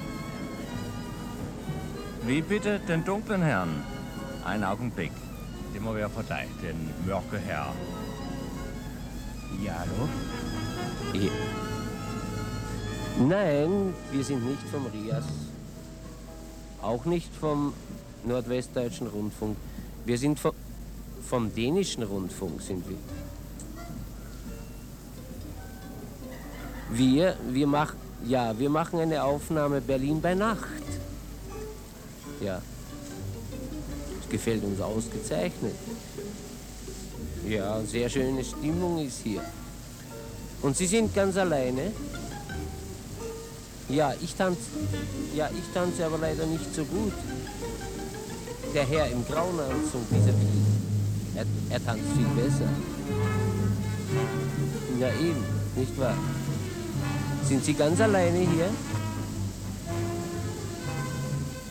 Wie 2.27 2.41
bitte 2.41 2.79
den 2.79 3.05
dunklen 3.05 3.43
Herrn? 3.43 3.83
Ein 4.43 4.63
Augenblick. 4.63 5.11
Må 5.79 5.93
være 5.93 6.09
for 6.09 6.23
dig, 6.23 6.47
den 6.61 6.89
mørke 7.05 7.37
herre. 7.37 7.73
Ja, 9.63 9.73
hallo? 9.79 10.07
Ja. 11.13 11.31
Nein, 13.19 13.93
wir 14.11 14.23
sind 14.23 14.43
nicht 14.45 14.63
vom 14.71 14.87
RIAS. 14.87 15.25
Auch 16.81 17.05
nicht 17.05 17.29
vom 17.35 17.73
Nordwestdeutschen 18.23 19.07
Rundfunk. 19.07 19.57
Wir 20.05 20.17
sind 20.17 20.39
vom, 20.39 20.53
vom 21.29 21.53
dänischen 21.53 22.03
Rundfunk 22.03 22.61
sind 22.61 22.83
wir. 22.89 22.97
Wir, 26.89 27.37
wir 27.51 27.67
machen, 27.67 27.97
ja, 28.25 28.57
wir 28.57 28.71
machen 28.71 28.99
eine 28.99 29.23
Aufnahme 29.23 29.81
Berlin 29.81 30.21
bei 30.21 30.33
Nacht. 30.33 30.65
Ja. 32.45 32.61
Das 34.21 34.29
gefällt 34.29 34.63
uns 34.63 34.79
ausgezeichnet. 34.79 35.73
Ja, 37.47 37.81
sehr 37.81 38.07
schöne 38.07 38.43
Stimmung 38.43 39.03
ist 39.03 39.21
hier. 39.23 39.41
Und 40.61 40.77
Sie 40.77 40.85
sind 40.85 41.13
ganz 41.15 41.37
alleine? 41.37 41.91
Ja, 43.89 44.13
ich 44.21 44.35
tanze. 44.35 44.59
Ja, 45.35 45.49
ich 45.51 45.73
tanze 45.73 46.05
aber 46.05 46.19
leider 46.19 46.45
nicht 46.45 46.73
so 46.75 46.85
gut. 46.85 47.13
Der 48.75 48.85
Herr 48.85 49.07
im 49.09 49.25
grauen 49.25 49.59
Anzug, 49.59 50.01
dieser 50.11 50.33
er, 51.35 51.45
er 51.71 51.83
tanzt 51.83 52.05
viel 52.15 52.43
besser. 52.43 52.69
Ja, 54.99 55.09
eben, 55.09 55.43
nicht 55.75 55.97
wahr? 55.99 56.15
Sind 57.47 57.65
Sie 57.65 57.73
ganz 57.73 57.99
alleine 57.99 58.37
hier? 58.37 58.69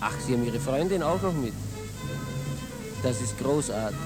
Ach, 0.06 0.12
Sie 0.20 0.34
haben 0.34 0.44
Ihre 0.44 0.60
Freundin 0.60 1.02
auch 1.02 1.22
noch 1.22 1.32
mit. 1.32 1.54
Das 3.02 3.22
ist 3.22 3.38
großartig. 3.38 3.96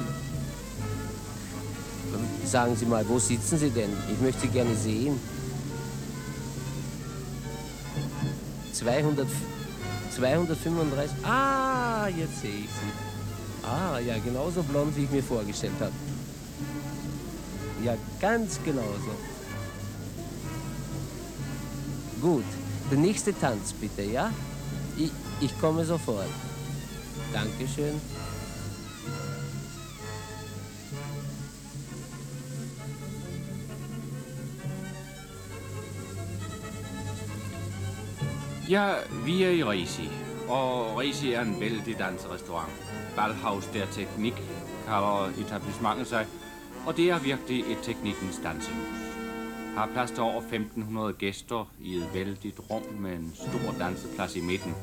Sagen 2.44 2.76
Sie 2.76 2.86
mal, 2.86 3.06
wo 3.08 3.18
sitzen 3.18 3.58
Sie 3.58 3.70
denn? 3.70 3.90
Ich 4.12 4.20
möchte 4.20 4.42
Sie 4.42 4.48
gerne 4.48 4.76
sehen. 4.76 5.18
200, 8.74 9.26
235. 10.14 11.16
Ah, 11.24 12.06
jetzt 12.16 12.42
sehe 12.42 12.50
ich 12.50 12.70
Sie. 12.70 13.66
Ah, 13.66 13.98
ja, 13.98 14.18
genauso 14.24 14.62
blond, 14.62 14.96
wie 14.96 15.02
ich 15.02 15.10
mir 15.10 15.22
vorgestellt 15.24 15.80
habe. 15.80 15.92
Ja, 17.84 17.96
ganz 18.20 18.60
genauso. 18.64 19.12
Gut, 22.22 22.44
der 22.88 22.98
nächste 22.98 23.36
Tanz 23.36 23.72
bitte, 23.72 24.02
ja? 24.02 24.30
Ich, 24.96 25.10
ich 25.40 25.60
komme 25.60 25.84
sofort. 25.84 26.26
Dankeschön. 27.32 28.00
Ja, 38.68 38.94
vi 39.24 39.42
er 39.42 39.50
i 39.50 39.62
Risi, 39.64 40.08
og 40.48 40.98
Risi 40.98 41.32
er 41.32 41.42
en 41.42 41.60
vældig 41.60 41.98
danserestaurant. 41.98 42.72
Ballhaus 43.16 43.66
der 43.66 43.86
Teknik 43.86 44.42
kalder 44.86 45.30
etablissementet 45.46 46.06
sig, 46.06 46.26
og 46.86 46.96
det 46.96 47.10
er 47.10 47.18
virkelig 47.18 47.60
et 47.60 47.78
teknikkens 47.82 48.40
dansehus. 48.42 48.98
Har 49.76 49.90
plads 49.92 50.10
til 50.10 50.20
over 50.20 50.38
1500 50.38 51.12
gæster 51.12 51.70
i 51.80 51.96
et 51.96 52.08
vældigt 52.14 52.60
rum 52.70 52.82
med 52.98 53.12
en 53.12 53.32
stor 53.34 53.74
danseplads 53.78 54.36
i 54.36 54.40
midten. 54.40 54.74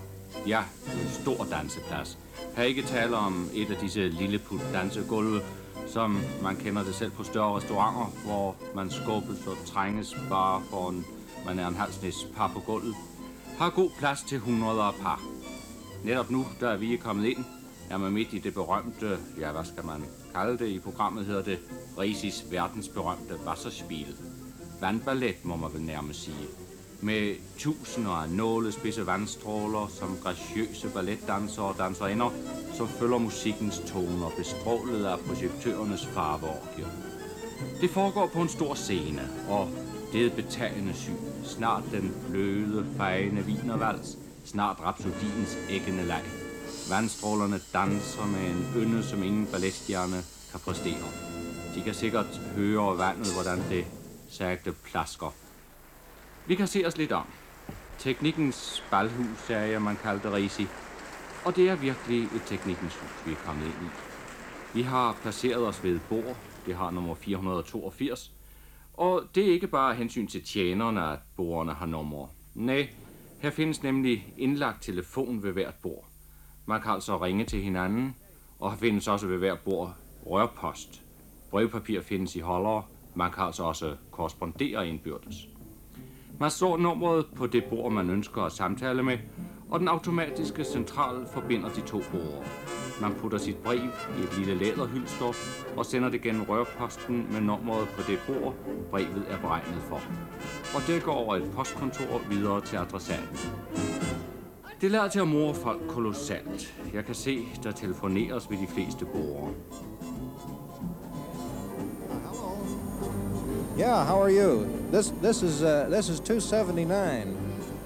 Ja, 0.48 0.64
en 0.86 1.10
stor 1.22 1.48
danseplads. 1.52 2.18
Her 2.56 2.64
ikke 2.64 2.82
tale 2.82 3.16
om 3.18 3.50
et 3.54 3.72
af 3.72 3.78
disse 3.78 4.08
lilleput 4.08 4.62
dansegulve, 4.74 5.42
som 5.88 6.22
man 6.42 6.56
kender 6.56 6.84
det 6.84 6.96
selv 6.96 7.12
på 7.12 7.24
større 7.24 7.58
restauranter, 7.58 8.06
hvor 8.26 8.56
man 8.76 8.90
skubbes 8.90 9.48
og 9.48 9.58
trænges 9.66 10.16
bare 10.30 10.62
for 10.70 10.90
en, 10.90 11.06
man 11.46 11.60
er 11.60 11.68
en 11.68 11.76
halsnæs 11.76 12.28
par 12.36 12.48
på 12.48 12.60
gulvet 12.60 12.96
har 13.58 13.70
god 13.70 13.90
plads 14.00 14.24
til 14.24 14.40
hundreder 14.40 14.84
af 14.84 14.94
par. 14.94 15.22
Netop 16.04 16.32
nu, 16.32 16.46
da 16.62 16.76
vi 16.76 16.94
er 16.94 16.98
kommet 16.98 17.26
ind, 17.26 17.46
er 17.90 17.98
man 17.98 18.12
midt 18.12 18.34
i 18.34 18.40
det 18.40 18.54
berømte, 18.54 19.18
ja, 19.40 19.52
hvad 19.52 19.66
skal 19.66 19.86
man 19.86 20.06
kalde 20.36 20.58
det 20.58 20.68
i 20.68 20.80
programmet, 20.80 21.26
hedder 21.26 21.44
det 21.44 21.60
Risis 22.00 22.46
verdensberømte 22.52 23.36
Wasserspiel. 23.48 24.16
Vandballet, 24.82 25.46
må 25.46 25.56
man 25.56 25.74
vel 25.74 25.82
nærmest 25.82 26.24
sige. 26.24 26.65
Med 27.06 27.36
tusinder 27.58 28.12
af 28.12 28.30
nålespidse 28.30 29.06
vandstråler, 29.06 29.88
som 29.88 30.18
graciøse 30.24 30.90
balletdansere 30.90 31.66
og 31.66 31.76
danserinder, 31.78 32.30
som 32.74 32.88
følger 32.88 33.18
musikkens 33.18 33.82
toner, 33.88 34.30
bestrålet 34.38 35.06
af 35.06 35.20
projektørernes 35.20 36.06
farveorgier. 36.06 36.88
Det 37.82 37.90
foregår 37.90 38.28
på 38.28 38.42
en 38.42 38.50
stor 38.50 38.74
scene, 38.74 39.30
og 39.50 39.70
det 40.12 40.22
er 40.22 40.26
et 40.26 40.36
betagende 40.36 40.94
syn. 40.94 41.18
Snart 41.44 41.84
den 41.92 42.16
bløde, 42.30 42.86
fejende 42.98 43.46
vinervals. 43.46 44.18
Snart 44.46 44.78
rapsodiens 44.80 45.58
æggende 45.70 46.06
leg. 46.06 46.24
Vandstrålerne 46.90 47.60
danser 47.74 48.26
med 48.26 48.50
en 48.50 48.68
ynde, 48.76 49.04
som 49.04 49.24
ingen 49.24 49.48
balletstjerne 49.52 50.24
kan 50.52 50.60
præstere. 50.60 51.08
De 51.76 51.82
kan 51.82 51.94
sikkert 51.94 52.42
høre 52.56 52.98
vandet, 52.98 53.34
hvordan 53.34 53.64
det 53.70 53.86
sagte 54.30 54.72
plasker. 54.72 55.45
Vi 56.48 56.56
kan 56.56 56.68
se 56.68 56.86
os 56.86 56.98
lidt 56.98 57.12
om. 57.12 57.26
Teknikkens 57.98 58.84
balhus, 58.92 59.38
sagde 59.38 59.72
jeg, 59.72 59.82
man 59.82 59.96
kaldte 59.96 60.34
Risi. 60.34 60.68
Og 61.46 61.56
det 61.56 61.70
er 61.70 61.76
virkelig 61.76 62.24
et 62.24 62.44
teknikkens 62.46 62.96
hus, 62.96 63.26
vi 63.26 63.32
er 63.32 63.36
kommet 63.36 63.66
ind 63.66 63.74
i. 63.74 63.90
Vi 64.74 64.82
har 64.82 65.18
placeret 65.22 65.68
os 65.68 65.84
ved 65.84 65.96
et 65.96 66.02
bord. 66.10 66.38
Det 66.66 66.76
har 66.76 66.92
nummer 66.92 67.16
482. 67.16 68.32
Og 68.94 69.24
det 69.36 69.50
er 69.50 69.54
ikke 69.54 69.68
bare 69.68 69.96
hensyn 69.96 70.28
til 70.28 70.44
tjenerne, 70.44 71.12
at 71.12 71.20
bordene 71.38 71.74
har 71.74 71.86
numre. 71.86 72.28
Nej, 72.56 72.90
her 73.40 73.50
findes 73.50 73.84
nemlig 73.84 74.34
indlagt 74.38 74.84
telefon 74.84 75.44
ved 75.44 75.52
hvert 75.52 75.76
bord. 75.84 76.06
Man 76.66 76.82
kan 76.82 76.92
altså 76.92 77.18
ringe 77.18 77.46
til 77.46 77.62
hinanden, 77.62 78.16
og 78.60 78.72
her 78.72 78.78
findes 78.78 79.08
også 79.08 79.28
ved 79.28 79.38
hvert 79.38 79.60
bord 79.60 79.96
rørpost. 80.26 81.02
Brevpapir 81.52 82.02
findes 82.02 82.36
i 82.36 82.40
holdere. 82.40 82.84
Man 83.16 83.32
kan 83.32 83.44
altså 83.44 83.64
også 83.64 83.96
korrespondere 84.12 84.88
indbyrdes. 84.88 85.55
Man 86.40 86.52
slår 86.52 86.78
nummeret 86.78 87.26
på 87.36 87.48
det 87.48 87.64
bord, 87.70 87.92
man 87.92 88.10
ønsker 88.10 88.42
at 88.42 88.52
samtale 88.52 89.04
med, 89.04 89.18
og 89.70 89.80
den 89.80 89.88
automatiske 89.88 90.64
central 90.64 91.28
forbinder 91.34 91.70
de 91.70 91.82
to 91.82 92.02
borde. 92.12 92.44
Man 93.02 93.14
putter 93.14 93.38
sit 93.38 93.56
brev 93.56 93.80
i 94.20 94.24
et 94.24 94.38
lille 94.38 94.56
læderhylster 94.56 95.34
og 95.78 95.86
sender 95.86 96.10
det 96.10 96.22
gennem 96.22 96.44
rørposten 96.44 97.28
med 97.32 97.42
nummeret 97.42 97.88
på 97.88 98.02
det 98.12 98.20
bord, 98.28 98.54
brevet 98.92 99.26
er 99.30 99.38
beregnet 99.38 99.82
for. 99.90 100.02
Og 100.76 100.82
det 100.88 101.04
går 101.04 101.14
over 101.14 101.36
et 101.36 101.52
postkontor 101.56 102.22
videre 102.30 102.62
til 102.62 102.78
adressaten. 102.78 103.38
Det 104.82 104.92
lader 104.92 105.08
til 105.08 105.20
at 105.20 105.28
mor 105.28 105.54
folk 105.54 105.82
kolossalt. 105.88 106.76
Jeg 106.94 107.06
kan 107.06 107.16
se, 107.16 107.46
der 107.64 107.72
telefoneres 107.72 108.50
ved 108.50 108.58
de 108.58 108.68
fleste 108.68 109.06
borgere. 109.06 109.54
Yeah, 113.76 114.06
how 114.06 114.22
are 114.22 114.30
you? 114.30 114.88
This 114.92 115.10
this 115.22 115.44
is 115.44 115.64
uh, 115.64 115.88
this 115.90 116.10
is 116.10 116.20
279. 116.20 117.36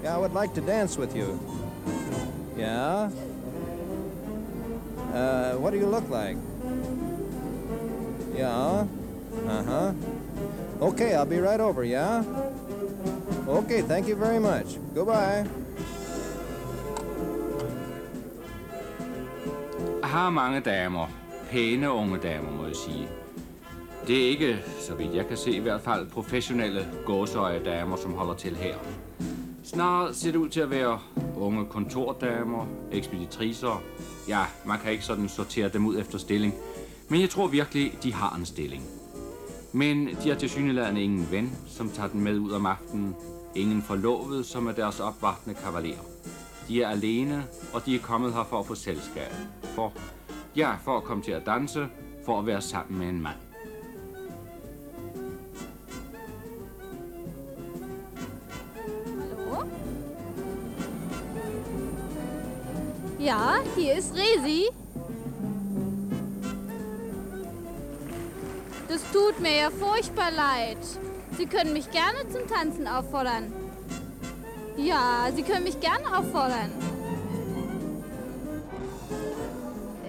Yeah, 0.02 0.14
I 0.14 0.18
would 0.18 0.32
like 0.32 0.54
to 0.54 0.60
dance 0.60 0.96
with 0.96 1.16
you. 1.16 1.38
Yeah. 2.56 3.10
Uh, 5.12 5.54
what 5.54 5.72
do 5.72 5.78
you 5.78 5.86
look 5.86 6.08
like? 6.08 6.36
Yeah. 8.34 8.86
Uh 9.48 9.62
huh. 9.64 9.92
Okay, 10.80 11.14
I'll 11.14 11.26
be 11.26 11.38
right 11.38 11.60
over. 11.60 11.84
Yeah. 11.84 12.24
Okay, 13.48 13.82
thank 13.82 14.06
you 14.06 14.14
very 14.14 14.38
much. 14.38 14.78
Goodbye. 14.94 15.46
har 20.10 20.30
mange 20.30 20.60
damer. 20.60 21.06
Pæne 21.50 21.90
unge 21.90 22.18
damer, 22.18 22.50
må 22.50 22.66
jeg 22.66 22.76
sige. 22.76 23.08
Det 24.06 24.24
er 24.24 24.28
ikke, 24.28 24.58
så 24.80 24.94
vidt 24.94 25.14
jeg 25.14 25.26
kan 25.28 25.36
se, 25.36 25.50
i 25.50 25.58
hvert 25.58 25.80
fald 25.80 26.10
professionelle 26.10 26.88
gåsøje-damer, 27.06 27.96
som 27.96 28.12
holder 28.12 28.34
til 28.34 28.56
her. 28.56 28.74
Snarere 29.64 30.14
ser 30.14 30.30
det 30.30 30.38
ud 30.38 30.48
til 30.48 30.60
at 30.60 30.70
være 30.70 30.98
unge 31.36 31.66
kontordamer, 31.66 32.66
ekspeditriser. 32.92 33.82
Ja, 34.28 34.44
man 34.64 34.78
kan 34.78 34.92
ikke 34.92 35.04
sådan 35.04 35.28
sortere 35.28 35.68
dem 35.68 35.86
ud 35.86 35.98
efter 35.98 36.18
stilling. 36.18 36.54
Men 37.08 37.20
jeg 37.20 37.30
tror 37.30 37.46
virkelig, 37.46 37.98
de 38.02 38.12
har 38.12 38.36
en 38.36 38.46
stilling. 38.46 38.82
Men 39.72 40.08
de 40.22 40.28
har 40.28 40.36
til 40.36 40.50
synligheden 40.50 40.96
ingen 40.96 41.28
ven, 41.30 41.56
som 41.66 41.90
tager 41.90 42.08
den 42.08 42.20
med 42.20 42.38
ud 42.38 42.50
om 42.50 42.66
aftenen. 42.66 43.16
Ingen 43.54 43.82
forlovet, 43.82 44.46
som 44.46 44.66
er 44.66 44.72
deres 44.72 45.00
opvartende 45.00 45.56
kavaler. 45.64 46.04
De 46.68 46.82
er 46.82 46.88
alene, 46.88 47.44
og 47.72 47.86
de 47.86 47.94
er 47.94 48.00
kommet 48.00 48.32
her 48.32 48.44
for 48.44 48.58
at 48.58 48.66
få 48.66 48.74
selskab. 48.74 49.32
For, 49.62 49.92
ja, 50.56 50.74
for 50.84 50.96
at 50.96 51.04
komme 51.04 51.22
til 51.22 51.32
at 51.32 51.46
danse, 51.46 51.86
for 52.24 52.38
at 52.38 52.46
være 52.46 52.60
sammen 52.60 52.98
med 52.98 53.08
en 53.08 53.22
mand. 53.22 53.49
Ja, 63.20 63.56
hier 63.76 63.96
ist 63.96 64.14
Resi. 64.14 64.70
Das 68.88 69.02
tut 69.12 69.38
mir 69.40 69.56
ja 69.58 69.70
furchtbar 69.70 70.30
leid. 70.30 70.78
Sie 71.36 71.44
können 71.44 71.74
mich 71.74 71.90
gerne 71.90 72.26
zum 72.32 72.48
Tanzen 72.48 72.88
auffordern. 72.88 73.52
Ja, 74.78 75.28
Sie 75.36 75.42
können 75.42 75.64
mich 75.64 75.78
gerne 75.80 76.06
auffordern. 76.16 76.72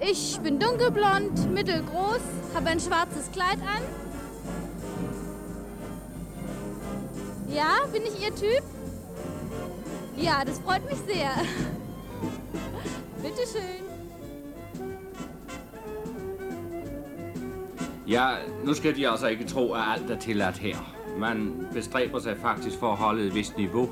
Ich 0.00 0.40
bin 0.40 0.58
dunkelblond, 0.58 1.52
mittelgroß, 1.52 2.22
habe 2.54 2.70
ein 2.70 2.80
schwarzes 2.80 3.30
Kleid 3.30 3.58
an. 3.60 3.82
Ja, 7.54 7.86
bin 7.92 8.04
ich 8.04 8.24
Ihr 8.24 8.34
Typ? 8.34 8.62
Ja, 10.16 10.46
das 10.46 10.58
freut 10.60 10.86
mich 10.86 10.98
sehr. 11.06 11.30
Ja, 18.12 18.28
nu 18.64 18.74
skal 18.74 18.96
de 18.96 19.08
altså 19.08 19.26
ikke 19.26 19.44
tro, 19.44 19.72
at 19.72 19.82
alt 19.94 20.10
er 20.10 20.18
tilladt 20.18 20.58
her. 20.58 20.76
Man 21.18 21.66
bestræber 21.72 22.18
sig 22.18 22.36
faktisk 22.36 22.78
for 22.78 22.92
at 22.92 22.96
holde 22.96 23.26
et 23.26 23.34
vist 23.34 23.56
niveau. 23.56 23.90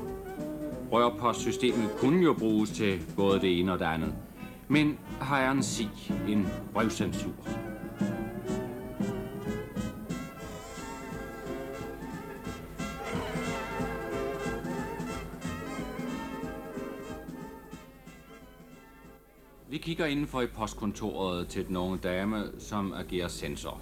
Rørpostsystemet 0.91 1.89
kunne 1.99 2.23
jo 2.23 2.33
bruges 2.33 2.69
til 2.69 2.99
både 3.15 3.39
det 3.39 3.59
ene 3.59 3.73
og 3.73 3.79
det 3.79 3.85
andet. 3.85 4.13
Men 4.67 4.99
har 5.21 5.39
jeg 5.41 5.51
en 5.51 5.63
sig, 5.63 6.11
en 6.27 6.47
brevcensur. 6.73 7.31
Vi 19.69 19.77
kigger 19.77 20.05
indenfor 20.05 20.41
i 20.41 20.47
postkontoret 20.47 21.47
til 21.47 21.67
den 21.67 21.77
unge 21.77 21.97
dame, 21.97 22.43
som 22.59 22.93
agerer 22.93 23.27
sensor. 23.27 23.81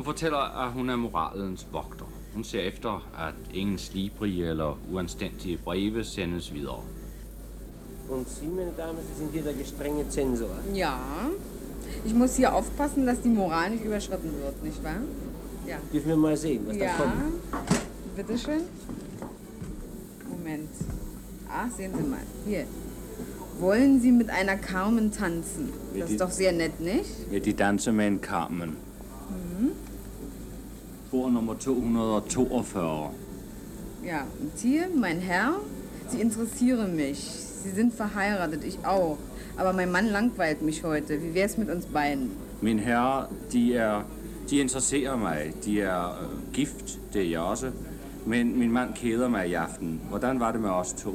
Hun 0.00 0.04
fortæller, 0.04 0.64
at 0.66 0.72
hun 0.72 0.90
er 0.90 0.96
moralens 0.96 1.66
vogter. 1.72 2.04
Hun 2.34 2.44
ser 2.44 2.60
efter, 2.60 3.08
at 3.18 3.34
ingen 3.54 3.78
slibrige 3.78 4.46
eller 4.48 4.78
uanstændige 4.92 5.58
breve 5.64 6.04
sendes 6.04 6.54
videre. 6.54 6.80
Und 8.08 8.28
Sie, 8.28 8.46
meine 8.46 8.72
Damen, 8.78 8.98
Sie 9.12 9.18
sind 9.18 9.32
hier 9.32 9.42
der 9.42 9.52
gestrenge 9.52 10.08
Zensor. 10.08 10.48
Ja. 10.74 10.94
Ich 12.06 12.14
muss 12.14 12.36
hier 12.36 12.54
aufpassen, 12.54 13.04
dass 13.06 13.20
die 13.20 13.28
Moral 13.28 13.70
nicht 13.70 13.84
überschritten 13.84 14.30
wird, 14.42 14.62
nicht 14.64 14.82
wahr? 14.84 15.00
Ja. 15.68 15.76
Dürfen 15.92 16.08
wir 16.08 16.16
mal 16.16 16.36
sehen, 16.36 16.62
was 16.66 16.78
da 16.78 16.84
Ja. 16.84 16.92
kommt? 16.96 18.16
Bitteschön. 18.16 18.62
Moment. 20.30 20.70
Ach, 21.52 21.70
sehen 21.76 21.92
Sie 21.96 22.08
mal. 22.08 22.20
Hier. 22.46 22.64
Wollen 23.58 24.00
Sie 24.00 24.12
mit 24.12 24.30
einer 24.30 24.56
Carmen 24.56 25.12
tanzen? 25.12 25.68
Mit 25.92 26.00
Das 26.02 26.08
die- 26.08 26.14
ist 26.14 26.20
doch 26.22 26.30
sehr 26.30 26.52
nett, 26.52 26.80
nicht? 26.80 27.30
De 27.46 27.52
danse 27.52 27.92
med 27.92 28.06
en 28.06 28.20
Carmen? 28.22 28.76
Bord 31.30 31.34
nummer 31.34 31.58
242. 31.58 33.10
Ja, 34.04 34.26
und 34.40 34.52
hier, 34.60 34.88
mein 34.94 35.20
Herr, 35.20 35.60
Sie 36.08 36.20
interessieren 36.20 36.96
mich. 36.96 37.18
Sie 37.62 37.70
sind 37.70 37.94
verheiratet, 37.94 38.64
ich 38.64 38.84
auch. 38.84 39.18
Aber 39.56 39.72
mein 39.72 39.92
Mann 39.92 40.06
langweilt 40.06 40.62
mich 40.62 40.82
heute. 40.82 41.22
Wie 41.22 41.34
wär's 41.34 41.56
mit 41.56 41.70
uns 41.70 41.86
beiden? 41.86 42.30
Min 42.60 42.78
herre, 42.78 43.28
de 43.52 43.74
er... 43.74 44.04
De 44.50 44.58
interesserer 44.58 45.16
mig. 45.16 45.52
De 45.64 45.80
er 45.80 46.18
øh, 46.22 46.52
gift, 46.52 46.98
det 47.12 47.22
er 47.22 47.30
jeg 47.30 47.40
også. 47.40 47.70
Men 48.26 48.58
min 48.58 48.72
mand 48.72 48.94
keder 48.94 49.28
mig 49.28 49.48
i 49.48 49.54
aften. 49.54 50.00
Hvordan 50.08 50.40
var 50.40 50.52
det 50.52 50.60
med 50.60 50.70
os 50.70 50.92
to? 50.92 51.14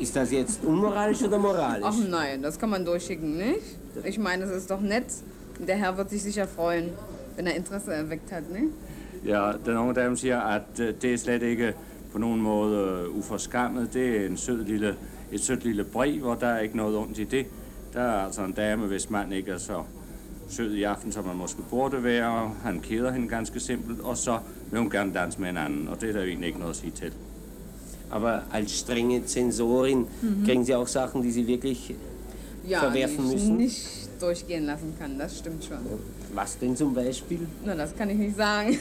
Ist 0.00 0.16
das 0.16 0.32
jetzt 0.32 0.64
unmoralisch 0.64 1.22
oder 1.22 1.38
moralisch? 1.38 1.84
Ach 1.84 2.10
nein, 2.10 2.42
das 2.42 2.58
kann 2.58 2.70
man 2.70 2.84
durchschicken, 2.84 3.36
nicht? 3.36 3.78
Ich 4.04 4.18
meine, 4.18 4.46
das 4.46 4.56
ist 4.56 4.70
doch 4.70 4.80
nett. 4.80 5.06
Der 5.68 5.76
Herr 5.76 5.96
wird 5.96 6.10
sich 6.10 6.22
sicher 6.22 6.46
freuen, 6.46 6.90
wenn 7.38 7.46
er 7.46 7.54
Interesse 7.54 7.92
erweckt 7.92 8.30
hat, 8.32 8.50
nicht? 8.50 8.72
Ja, 9.26 9.52
den 9.66 9.76
unge 9.76 9.94
dame 9.94 10.16
siger, 10.16 10.40
at 10.40 10.80
øh, 10.80 10.94
det 11.02 11.12
er 11.14 11.18
slet 11.18 11.42
ikke 11.42 11.74
på 12.12 12.18
nogen 12.18 12.40
måde 12.40 13.04
øh, 13.08 13.18
uforskammet. 13.18 13.94
Det 13.94 14.16
er 14.22 14.26
en 14.26 14.36
sød 14.36 14.64
lille, 14.64 14.96
et 15.32 15.40
sødt 15.40 15.64
lille 15.64 15.84
brev, 15.84 16.24
og 16.24 16.40
der 16.40 16.46
er 16.46 16.60
ikke 16.60 16.76
noget 16.76 16.96
ondt 16.96 17.18
i 17.18 17.24
det. 17.24 17.46
Der 17.94 18.00
er 18.00 18.24
altså 18.24 18.44
en 18.44 18.52
dame, 18.52 18.86
hvis 18.86 19.10
mand 19.10 19.32
ikke 19.34 19.50
er 19.50 19.58
så 19.58 19.82
sød 20.48 20.74
i 20.74 20.82
aften, 20.82 21.12
som 21.12 21.24
man 21.24 21.36
måske 21.36 21.62
burde 21.70 22.04
være. 22.04 22.52
Han 22.62 22.80
keder 22.80 23.12
hende 23.12 23.28
ganske 23.28 23.60
simpelt, 23.60 24.00
og 24.00 24.16
så 24.16 24.38
vil 24.70 24.80
hun 24.80 24.90
gerne 24.90 25.14
danse 25.14 25.40
med 25.40 25.50
en 25.50 25.56
anden, 25.56 25.88
og 25.88 26.00
det 26.00 26.08
er 26.08 26.12
der 26.12 26.20
jo 26.20 26.26
egentlig 26.26 26.46
ikke 26.46 26.58
noget 26.58 26.72
at 26.72 26.76
sige 26.76 26.90
til. 26.90 27.12
Aber 28.10 28.38
als 28.52 28.70
strenge 28.70 29.22
Zensorin 29.26 30.06
kriegen 30.44 30.64
Sie 30.64 30.76
auch 30.76 30.88
Sachen, 30.88 31.22
die 31.22 31.32
Sie 31.32 31.46
wirklich 31.46 31.94
Ja, 32.68 32.80
Verwerfen 32.80 33.24
die 33.24 33.34
ich 33.34 33.42
müssen? 33.42 33.56
nicht 33.56 34.08
durchgehen 34.20 34.66
lassen 34.66 34.94
kann, 35.00 35.18
das 35.18 35.38
stimmt 35.38 35.64
schon. 35.64 35.78
Was 36.34 36.56
denn 36.56 36.76
zum 36.76 36.94
Beispiel? 36.94 37.46
Na, 37.64 37.74
das 37.74 37.94
kann 37.96 38.10
ich 38.10 38.18
nicht 38.18 38.36
sagen. 38.36 38.76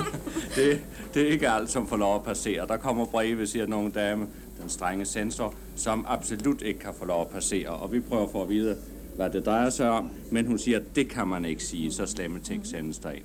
Det, 0.56 0.80
det 1.14 1.22
er 1.22 1.28
ikke 1.28 1.50
alt, 1.50 1.70
som 1.70 1.86
får 1.86 1.96
lov 1.96 2.14
at 2.14 2.22
passere. 2.22 2.66
Der 2.66 2.76
kommer 2.76 3.04
breve, 3.06 3.46
siger 3.46 3.74
unge 3.76 3.90
dame, 3.90 4.26
den 4.62 4.68
strenge 4.68 5.04
sensor, 5.04 5.54
som 5.76 6.04
absolut 6.08 6.62
ikke 6.62 6.80
kan 6.80 6.94
få 6.98 7.04
lov 7.04 7.20
at 7.20 7.28
passere. 7.28 7.68
Og 7.68 7.92
vi 7.92 8.00
prøver 8.00 8.28
for 8.28 8.42
at 8.42 8.48
vide, 8.48 8.76
hvad 9.16 9.30
det 9.30 9.46
drejer 9.46 9.70
sig 9.70 9.90
om. 9.90 10.10
Men 10.30 10.46
hun 10.46 10.58
siger, 10.58 10.78
at 10.78 10.96
det 10.96 11.08
kan 11.08 11.28
man 11.28 11.44
ikke 11.44 11.64
sige, 11.64 11.92
så 11.92 12.06
slemme 12.06 12.38
ting 12.40 12.66
sendes 12.66 12.98
der 12.98 13.10
ind. 13.10 13.24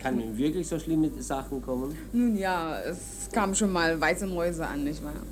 Kann 0.00 0.20
denn 0.20 0.38
wirklich 0.38 0.66
so 0.68 0.78
schlimme 0.78 1.10
Sachen 1.20 1.60
kommen? 1.60 1.96
Nun 2.12 2.36
ja, 2.36 2.74
es 2.90 3.28
kam 3.32 3.54
schon 3.54 3.72
mal 3.72 4.00
weiße 4.00 4.26
Mäuse 4.26 4.64
an, 4.66 4.78
nicht 4.84 5.02
wahr? 5.02 5.22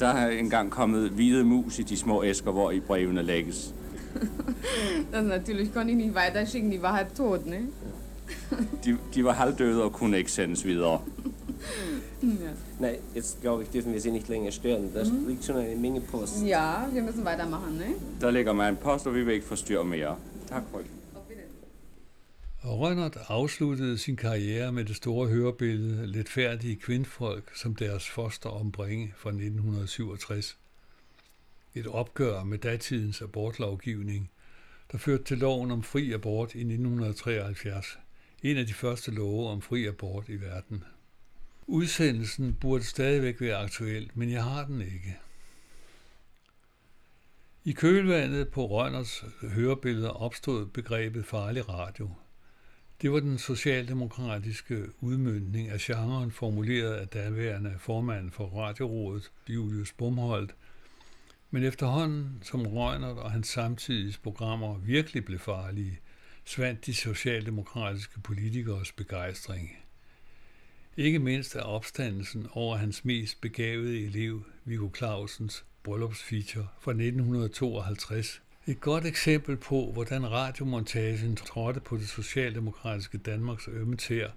Der 0.00 0.06
er 0.08 0.30
engang 0.30 0.70
kommet 0.70 1.10
hvide 1.10 1.44
mus 1.44 1.78
i 1.78 1.82
de 1.82 1.96
små 1.96 2.24
æsker, 2.24 2.50
hvor 2.50 2.70
i 2.70 2.80
brevene 2.80 3.22
lægges. 3.22 3.74
Das 5.12 5.24
natürlich 5.24 5.72
konnte 5.74 5.90
ich 5.92 5.96
nicht 5.96 6.14
weiterschicken, 6.14 6.70
die 6.70 6.82
war 6.82 6.92
halb 6.92 7.14
tot, 7.14 7.46
ne? 7.46 7.60
De, 8.84 8.96
de 9.14 9.24
var 9.24 9.32
halvdøde 9.32 9.82
og 9.84 9.92
kunne 9.92 10.18
ikke 10.18 10.32
sendes 10.32 10.64
videre. 10.64 11.00
Ja. 12.22 12.28
Nein, 12.80 12.96
jetzt 13.14 13.40
glaube 13.40 13.62
ich, 13.62 13.68
dürfen 13.68 13.92
wir 13.92 14.00
Sie 14.00 14.10
nicht 14.10 14.28
länger 14.28 14.50
stören. 14.50 14.90
Da 14.94 15.02
liegt 15.28 15.44
schon 15.44 15.56
eine 15.56 15.76
Menge 15.76 16.00
Post. 16.00 16.42
ja, 16.46 16.88
wir 16.92 17.02
müssen 17.02 17.24
weitermachen, 17.24 17.76
ne? 17.76 17.94
Der 18.20 18.30
ligger 18.30 18.52
mig 18.52 18.68
en 18.68 18.76
post, 18.76 19.06
og 19.06 19.14
vi 19.14 19.22
vil 19.24 19.34
ikke 19.34 19.46
forstyrre 19.46 19.84
mere. 19.84 20.16
Tak, 20.48 20.62
frøken. 20.72 20.90
Rønnert 22.64 23.18
afsluttede 23.28 23.98
sin 23.98 24.16
karriere 24.16 24.72
med 24.72 24.84
det 24.84 24.96
store 24.96 25.28
hørebillede 25.28 26.06
Letfærdige 26.06 26.76
kvindfolk 26.76 27.50
som 27.54 27.74
deres 27.74 28.08
foster 28.10 28.50
ombringe 28.50 29.12
fra 29.16 29.30
1967. 29.30 30.58
Et 31.76 31.86
opgør 31.86 32.44
med 32.44 32.58
datidens 32.58 33.22
abortlovgivning, 33.22 34.30
der 34.92 34.98
førte 34.98 35.24
til 35.24 35.38
loven 35.38 35.70
om 35.70 35.82
fri 35.82 36.12
abort 36.12 36.54
i 36.54 36.58
1973. 36.58 37.98
En 38.42 38.56
af 38.56 38.66
de 38.66 38.74
første 38.74 39.10
love 39.10 39.48
om 39.48 39.62
fri 39.62 39.86
abort 39.86 40.28
i 40.28 40.40
verden. 40.40 40.84
Udsendelsen 41.66 42.54
burde 42.54 42.84
stadigvæk 42.84 43.40
være 43.40 43.56
aktuel, 43.56 44.10
men 44.14 44.30
jeg 44.30 44.44
har 44.44 44.66
den 44.66 44.80
ikke. 44.80 45.16
I 47.64 47.72
kølvandet 47.72 48.48
på 48.48 48.66
Rønners 48.66 49.24
hørebilleder 49.42 50.10
opstod 50.10 50.66
begrebet 50.66 51.26
farlig 51.26 51.68
radio. 51.68 52.10
Det 53.02 53.12
var 53.12 53.20
den 53.20 53.38
socialdemokratiske 53.38 54.84
udmyndning 55.00 55.68
af 55.68 55.78
genren 55.80 56.30
formuleret 56.30 56.94
af 56.94 57.08
daværende 57.08 57.74
formand 57.78 58.30
for 58.30 58.46
Radiorådet, 58.46 59.32
Julius 59.48 59.92
Bumholdt, 59.92 60.54
men 61.56 61.64
efterhånden, 61.64 62.38
som 62.42 62.66
Røgnert 62.66 63.16
og 63.16 63.32
hans 63.32 63.48
samtidige 63.48 64.18
programmer 64.22 64.78
virkelig 64.78 65.24
blev 65.24 65.38
farlige, 65.38 66.00
svandt 66.44 66.86
de 66.86 66.94
socialdemokratiske 66.94 68.20
politikers 68.20 68.92
begejstring. 68.92 69.76
Ikke 70.96 71.18
mindst 71.18 71.56
af 71.56 71.74
opstandelsen 71.74 72.46
over 72.52 72.76
hans 72.76 73.04
mest 73.04 73.40
begavede 73.40 74.04
elev, 74.04 74.42
Viggo 74.64 74.90
Clausens 74.96 75.64
bryllupsfeature 75.82 76.68
fra 76.80 76.90
1952. 76.90 78.42
Et 78.66 78.80
godt 78.80 79.06
eksempel 79.06 79.56
på, 79.56 79.92
hvordan 79.92 80.30
radiomontagen 80.30 81.36
trådte 81.36 81.80
på 81.80 81.96
det 81.96 82.08
socialdemokratiske 82.08 83.18
Danmarks 83.18 83.68
ømmetær 83.68 84.28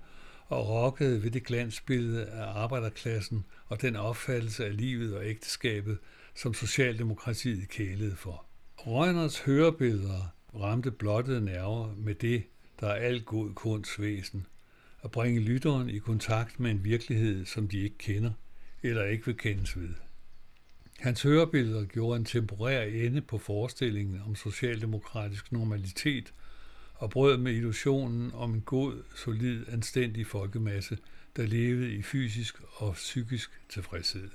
og 0.48 0.70
rokkede 0.70 1.24
ved 1.24 1.32
det 1.32 1.44
glansbillede 1.44 2.26
af 2.26 2.44
arbejderklassen 2.64 3.46
og 3.68 3.82
den 3.82 3.96
opfattelse 3.96 4.66
af 4.66 4.78
livet 4.78 5.16
og 5.16 5.26
ægteskabet, 5.26 5.98
som 6.36 6.54
Socialdemokratiet 6.54 7.70
kælede 7.70 8.16
for. 8.16 8.46
Rønners 8.78 9.40
hørebilleder 9.40 10.34
ramte 10.56 10.92
blottede 10.92 11.42
nerver 11.42 11.96
med 11.96 12.16
det, 12.16 12.44
der 12.80 12.88
er 12.88 12.94
al 12.94 13.24
god 13.24 13.54
kunst 13.54 14.02
væsen, 14.02 14.46
at 15.04 15.12
bringe 15.12 15.40
lytteren 15.40 15.90
i 15.90 15.98
kontakt 15.98 16.60
med 16.60 16.72
en 16.72 16.84
virkelighed, 16.84 17.46
som 17.46 17.68
de 17.68 17.80
ikke 17.80 17.98
kender 17.98 18.32
eller 18.84 19.06
ikke 19.06 19.26
vil 19.26 19.38
kendes 19.38 19.78
ved. 19.78 19.90
Hans 21.00 21.22
hørebilleder 21.22 21.86
gjorde 21.86 22.18
en 22.18 22.26
temporær 22.26 22.82
ende 22.82 23.22
på 23.22 23.38
forestillingen 23.38 24.22
om 24.26 24.36
socialdemokratisk 24.36 25.52
normalitet 25.52 26.34
og 26.96 27.10
brød 27.10 27.38
med 27.38 27.54
illusionen 27.54 28.32
om 28.34 28.54
en 28.54 28.62
god, 28.62 29.04
solid, 29.16 29.66
anstændig 29.68 30.28
folkemasse, 30.28 30.98
der 31.36 31.46
levede 31.46 31.94
i 31.94 32.02
fysisk 32.02 32.56
og 32.76 32.94
psykisk 32.94 33.62
tilfredshed. 33.70 34.30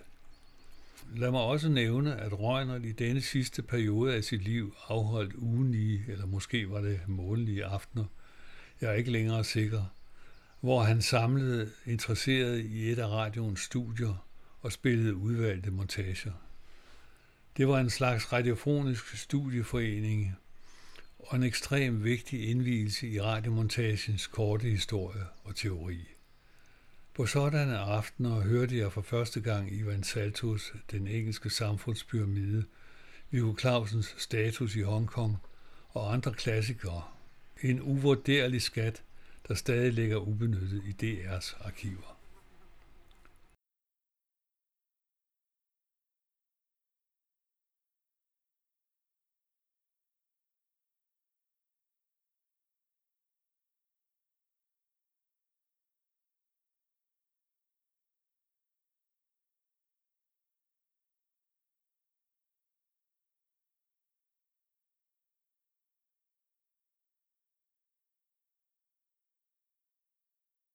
Lad 1.17 1.31
mig 1.31 1.41
også 1.41 1.69
nævne, 1.69 2.17
at 2.17 2.41
Røgnert 2.41 2.85
i 2.85 2.93
denne 2.93 3.21
sidste 3.21 3.63
periode 3.63 4.15
af 4.15 4.25
sit 4.25 4.43
liv 4.43 4.75
afholdt 4.89 5.35
ugenlige, 5.35 6.05
eller 6.09 6.27
måske 6.27 6.71
var 6.71 6.81
det 6.81 7.01
månedlige 7.07 7.65
aftener, 7.65 8.05
jeg 8.81 8.91
er 8.91 8.95
ikke 8.95 9.11
længere 9.11 9.45
sikker, 9.45 9.85
hvor 10.61 10.83
han 10.83 11.03
samlede 11.03 11.71
interesseret 11.87 12.61
i 12.61 12.91
et 12.91 12.99
af 12.99 13.09
radioens 13.09 13.61
studier 13.61 14.27
og 14.61 14.73
spillede 14.73 15.15
udvalgte 15.15 15.71
montager. 15.71 16.33
Det 17.57 17.69
var 17.69 17.81
en 17.81 17.91
slags 17.91 18.33
radiofonisk 18.33 19.17
studieforening 19.17 20.37
og 21.19 21.37
en 21.37 21.43
ekstrem 21.43 22.05
vigtig 22.05 22.49
indvielse 22.49 23.09
i 23.09 23.21
radiomontagens 23.21 24.27
korte 24.27 24.69
historie 24.69 25.25
og 25.45 25.57
teori. 25.57 26.14
På 27.15 27.27
sådanne 27.27 27.79
aftener 27.79 28.41
hørte 28.41 28.79
jeg 28.79 28.93
for 28.93 29.03
første 29.03 29.41
gang 29.41 29.73
Ivan 29.73 30.03
Saltos, 30.03 30.73
den 30.91 31.07
engelske 31.07 31.51
samfundspyramide, 31.51 32.65
Viggo 33.31 33.55
Clausens 33.61 34.15
status 34.19 34.77
i 34.77 34.81
Hongkong 34.81 35.37
og 35.89 36.13
andre 36.13 36.33
klassikere. 36.33 37.03
En 37.63 37.83
uvurderlig 37.83 38.63
skat, 38.63 39.03
der 39.49 39.55
stadig 39.55 39.93
ligger 39.93 40.17
ubenyttet 40.17 40.83
i 40.85 41.23
DR's 41.23 41.67
arkiver. 41.67 42.14